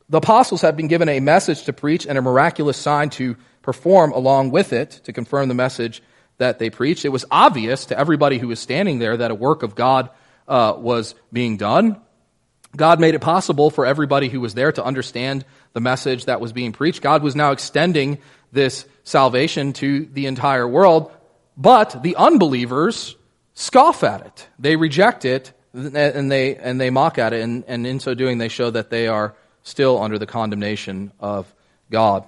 the 0.10 0.20
apostles 0.20 0.62
have 0.62 0.78
been 0.78 0.88
given 0.88 1.10
a 1.10 1.20
message 1.20 1.64
to 1.64 1.74
preach 1.74 2.08
and 2.08 2.18
a 2.18 2.22
miraculous 2.22 2.78
sign 2.78 3.10
to 3.12 3.36
perform 3.62 4.14
along 4.14 4.52
with 4.52 4.72
it 4.72 5.02
to 5.04 5.12
confirm 5.12 5.50
the 5.50 5.54
message 5.54 6.02
that 6.38 6.58
they 6.58 6.70
preached. 6.70 7.04
It 7.04 7.10
was 7.10 7.26
obvious 7.30 7.88
to 7.88 8.00
everybody 8.00 8.38
who 8.38 8.48
was 8.48 8.60
standing 8.60 9.00
there 9.00 9.18
that 9.18 9.32
a 9.32 9.36
work 9.36 9.64
of 9.64 9.76
God 9.76 10.10
uh, 10.48 10.74
was 10.78 11.16
being 11.34 11.58
done. 11.58 12.00
God 12.78 13.00
made 13.00 13.16
it 13.16 13.20
possible 13.20 13.70
for 13.70 13.86
everybody 13.86 14.30
who 14.30 14.40
was 14.40 14.54
there 14.54 14.72
to 14.72 14.84
understand 14.84 15.44
the 15.74 15.82
message 15.82 16.26
that 16.26 16.40
was 16.40 16.54
being 16.54 16.72
preached. 16.72 17.02
God 17.02 17.24
was 17.24 17.36
now 17.36 17.52
extending 17.52 18.20
this 18.52 18.86
salvation 19.04 19.74
to 19.74 20.06
the 20.06 20.28
entire 20.28 20.68
world. 20.68 21.12
but 21.58 22.04
the 22.04 22.16
unbelievers 22.16 23.16
scoff 23.56 24.04
at 24.04 24.22
it. 24.22 24.48
They 24.60 24.76
reject 24.76 25.26
it 25.26 25.52
and 25.74 26.32
they, 26.32 26.56
and 26.56 26.80
they 26.80 26.92
mock 26.92 27.18
at 27.18 27.34
it. 27.34 27.42
And, 27.42 27.64
and 27.68 27.86
in 27.88 28.00
so 28.00 28.14
doing, 28.14 28.38
they 28.38 28.48
show 28.48 28.70
that 28.70 28.92
they 28.92 29.08
are 29.08 29.36
still 29.64 30.00
under 30.02 30.20
the 30.20 30.28
condemnation 30.28 31.12
of 31.20 31.52
God. 31.90 32.26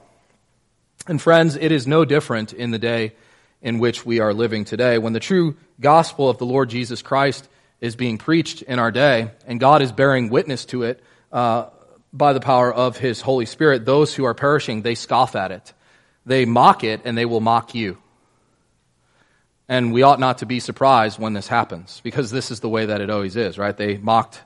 And 1.08 1.22
friends, 1.22 1.56
it 1.56 1.72
is 1.72 1.88
no 1.88 2.06
different 2.06 2.54
in 2.54 2.72
the 2.72 2.80
day 2.80 3.14
in 3.62 3.80
which 3.80 4.06
we 4.06 4.20
are 4.20 4.34
living 4.34 4.66
today. 4.66 4.98
When 4.98 5.14
the 5.14 5.20
true 5.20 5.56
gospel 5.80 6.30
of 6.30 6.38
the 6.38 6.46
Lord 6.46 6.70
Jesus 6.70 7.02
Christ 7.02 7.48
is 7.82 7.96
being 7.96 8.18
preached 8.18 8.62
in 8.62 8.80
our 8.80 8.92
day, 8.92 9.32
and 9.48 9.60
God 9.60 9.82
is 9.82 9.92
bearing 9.92 10.30
witness 10.30 10.65
to 10.65 10.84
it 10.84 11.02
uh, 11.32 11.68
by 12.12 12.34
the 12.34 12.39
power 12.39 12.74
of 12.74 12.98
His 12.98 13.22
Holy 13.22 13.46
Spirit, 13.46 13.86
those 13.86 14.13
who 14.13 14.26
are 14.26 14.34
perishing, 14.34 14.82
they 14.82 14.96
scoff 14.96 15.36
at 15.36 15.52
it. 15.52 15.74
They 16.26 16.46
mock 16.46 16.84
it, 16.84 17.02
and 17.06 17.18
they 17.18 17.26
will 17.26 17.39
mock 17.39 17.76
you. 17.76 17.98
And 19.68 19.94
we 19.94 20.02
ought 20.02 20.20
not 20.20 20.39
to 20.39 20.46
be 20.46 20.60
surprised 20.60 21.20
when 21.20 21.34
this 21.34 21.48
happens, 21.48 22.02
because 22.04 22.32
this 22.32 22.50
is 22.50 22.60
the 22.60 22.70
way 22.70 22.88
that 22.88 23.02
it 23.02 23.10
always 23.10 23.36
is, 23.36 23.58
right? 23.58 23.76
They 23.76 23.98
mocked 23.98 24.42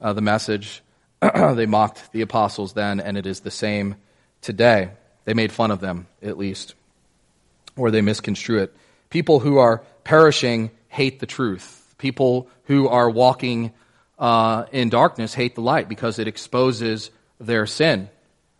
uh, 0.00 0.12
the 0.12 0.20
message, 0.20 0.82
they 1.20 1.66
mocked 1.66 2.12
the 2.12 2.22
apostles 2.22 2.72
then, 2.72 3.00
and 3.00 3.18
it 3.18 3.26
is 3.26 3.40
the 3.40 3.50
same 3.50 3.96
today. 4.40 4.90
They 5.24 5.34
made 5.34 5.52
fun 5.52 5.70
of 5.70 5.80
them, 5.80 6.06
at 6.22 6.38
least, 6.38 6.74
or 7.76 7.90
they 7.90 8.00
misconstrue 8.00 8.62
it. 8.62 8.74
People 9.10 9.40
who 9.40 9.58
are 9.58 9.82
perishing 10.04 10.70
hate 10.88 11.18
the 11.18 11.26
truth. 11.26 11.79
People 12.00 12.48
who 12.64 12.88
are 12.88 13.08
walking 13.08 13.72
uh, 14.18 14.64
in 14.72 14.88
darkness 14.88 15.34
hate 15.34 15.54
the 15.54 15.60
light 15.60 15.88
because 15.88 16.18
it 16.18 16.26
exposes 16.26 17.10
their 17.38 17.66
sin, 17.66 18.08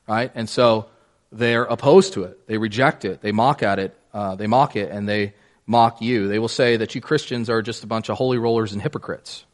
right? 0.06 0.30
And 0.34 0.48
so 0.48 0.86
they're 1.32 1.64
opposed 1.64 2.12
to 2.14 2.24
it. 2.24 2.46
They 2.46 2.58
reject 2.58 3.04
it. 3.04 3.22
They 3.22 3.32
mock 3.32 3.62
at 3.62 3.78
it. 3.78 3.96
Uh, 4.12 4.34
they 4.34 4.46
mock 4.46 4.76
it, 4.76 4.90
and 4.90 5.08
they 5.08 5.32
mock 5.66 6.02
you. 6.02 6.28
They 6.28 6.38
will 6.38 6.48
say 6.48 6.76
that 6.76 6.94
you 6.94 7.00
Christians 7.00 7.48
are 7.48 7.62
just 7.62 7.82
a 7.82 7.86
bunch 7.86 8.10
of 8.10 8.18
holy 8.18 8.38
rollers 8.38 8.72
and 8.72 8.82
hypocrites. 8.82 9.44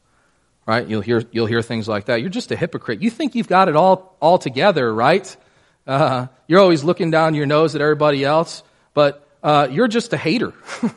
Right? 0.66 0.86
You'll 0.86 1.02
hear, 1.02 1.22
you'll 1.30 1.46
hear 1.46 1.62
things 1.62 1.86
like 1.86 2.06
that. 2.06 2.20
You're 2.20 2.30
just 2.30 2.50
a 2.50 2.56
hypocrite. 2.56 3.02
You 3.02 3.10
think 3.10 3.36
you've 3.36 3.46
got 3.46 3.68
it 3.68 3.76
all, 3.76 4.16
all 4.20 4.38
together, 4.38 4.92
right? 4.92 5.36
Uh, 5.86 6.26
you're 6.48 6.58
always 6.60 6.82
looking 6.82 7.12
down 7.12 7.34
your 7.34 7.46
nose 7.46 7.76
at 7.76 7.80
everybody 7.80 8.24
else, 8.24 8.64
but 8.94 9.28
uh, 9.42 9.68
you're 9.70 9.86
just 9.86 10.12
a 10.12 10.16
hater, 10.16 10.52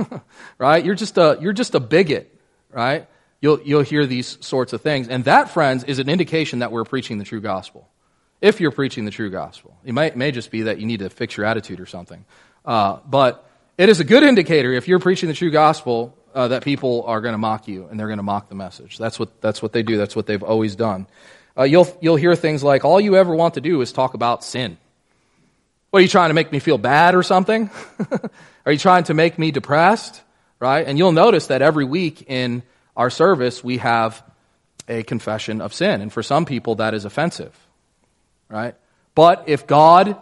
right? 0.58 0.84
You're 0.84 0.96
just 0.96 1.20
a, 1.20 1.38
you're 1.40 1.54
just 1.54 1.76
a 1.76 1.80
bigot, 1.80 2.36
right? 2.72 3.08
You'll, 3.42 3.62
you'll 3.62 3.82
hear 3.84 4.06
these 4.06 4.38
sorts 4.42 4.74
of 4.74 4.82
things. 4.82 5.08
And 5.08 5.24
that, 5.26 5.50
friends, 5.50 5.84
is 5.86 6.00
an 6.00 6.10
indication 6.10 6.60
that 6.60 6.72
we're 6.72 6.84
preaching 6.84 7.18
the 7.18 7.24
true 7.24 7.42
gospel. 7.42 7.88
If 8.42 8.60
you're 8.60 8.72
preaching 8.72 9.06
the 9.06 9.12
true 9.12 9.30
gospel. 9.30 9.76
It 9.84 9.98
it 9.98 10.16
may 10.16 10.32
just 10.32 10.52
be 10.52 10.64
that 10.64 10.80
you 10.80 10.86
need 10.86 11.00
to 11.00 11.10
fix 11.10 11.36
your 11.36 11.46
attitude 11.46 11.80
or 11.80 11.86
something. 11.86 12.26
Uh, 12.66 13.00
but 13.06 13.50
it 13.78 13.90
is 13.90 14.00
a 14.00 14.04
good 14.04 14.24
indicator 14.24 14.74
if 14.74 14.88
you're 14.88 15.00
preaching 15.00 15.30
the 15.30 15.36
true 15.36 15.52
gospel 15.52 16.18
uh, 16.34 16.50
that 16.50 16.64
people 16.64 17.04
are 17.08 17.22
going 17.22 17.34
to 17.34 17.38
mock 17.38 17.68
you 17.68 17.88
and 17.88 18.00
they're 18.00 18.08
going 18.08 18.18
to 18.18 18.24
mock 18.24 18.50
the 18.50 18.56
message. 18.56 18.98
That's 18.98 19.18
what, 19.20 19.42
that's 19.42 19.62
what 19.62 19.74
they 19.74 19.84
do. 19.84 19.98
That's 19.98 20.16
what 20.16 20.26
they've 20.26 20.44
always 20.44 20.76
done. 20.76 21.08
Uh, 21.58 21.64
you'll, 21.64 21.88
you'll 22.02 22.16
hear 22.16 22.36
things 22.36 22.64
like, 22.64 22.86
all 22.86 23.02
you 23.02 23.16
ever 23.16 23.34
want 23.34 23.56
to 23.56 23.62
do 23.62 23.82
is 23.82 23.92
talk 23.92 24.14
about 24.14 24.44
sin. 24.44 24.78
What, 25.90 26.00
are 26.00 26.02
you 26.04 26.08
trying 26.08 26.30
to 26.30 26.34
make 26.34 26.52
me 26.52 26.60
feel 26.60 26.78
bad 26.78 27.16
or 27.16 27.24
something? 27.24 27.70
are 28.66 28.72
you 28.72 28.78
trying 28.78 29.06
to 29.06 29.14
make 29.14 29.40
me 29.40 29.52
depressed? 29.52 30.22
Right? 30.60 30.86
And 30.86 30.98
you'll 30.98 31.12
notice 31.12 31.48
that 31.48 31.62
every 31.62 31.86
week 31.86 32.26
in 32.28 32.64
our 32.98 33.10
service, 33.10 33.64
we 33.64 33.78
have 33.78 34.24
a 34.88 35.04
confession 35.04 35.62
of 35.62 35.74
sin. 35.74 36.02
And 36.02 36.12
for 36.12 36.24
some 36.24 36.46
people, 36.46 36.76
that 36.76 36.94
is 36.94 37.06
offensive. 37.06 37.56
Right? 38.50 38.76
But 39.16 39.46
if 39.48 39.68
God 39.68 40.18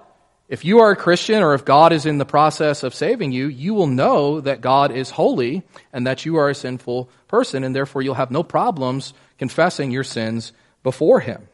if 0.50 0.64
you 0.64 0.80
are 0.80 0.92
a 0.92 0.96
Christian 0.96 1.44
or 1.44 1.54
if 1.54 1.66
God 1.66 1.92
is 1.92 2.06
in 2.06 2.20
the 2.20 2.26
process 2.26 2.84
of 2.84 2.96
saving 2.96 3.34
you, 3.34 3.48
you 3.48 3.74
will 3.74 3.88
know 3.88 4.40
that 4.40 4.62
God 4.62 4.92
is 4.92 5.10
holy 5.10 5.64
and 5.92 6.08
that 6.08 6.26
you 6.26 6.38
are 6.38 6.50
a 6.50 6.56
sinful 6.56 7.10
person, 7.28 7.66
and 7.66 7.76
therefore 7.76 8.02
you'll 8.02 8.14
have 8.14 8.32
no 8.32 8.44
problems 8.44 9.14
confessing 9.38 9.92
your 9.92 10.06
sins 10.06 10.54
before 10.84 11.20
Him. 11.20 11.50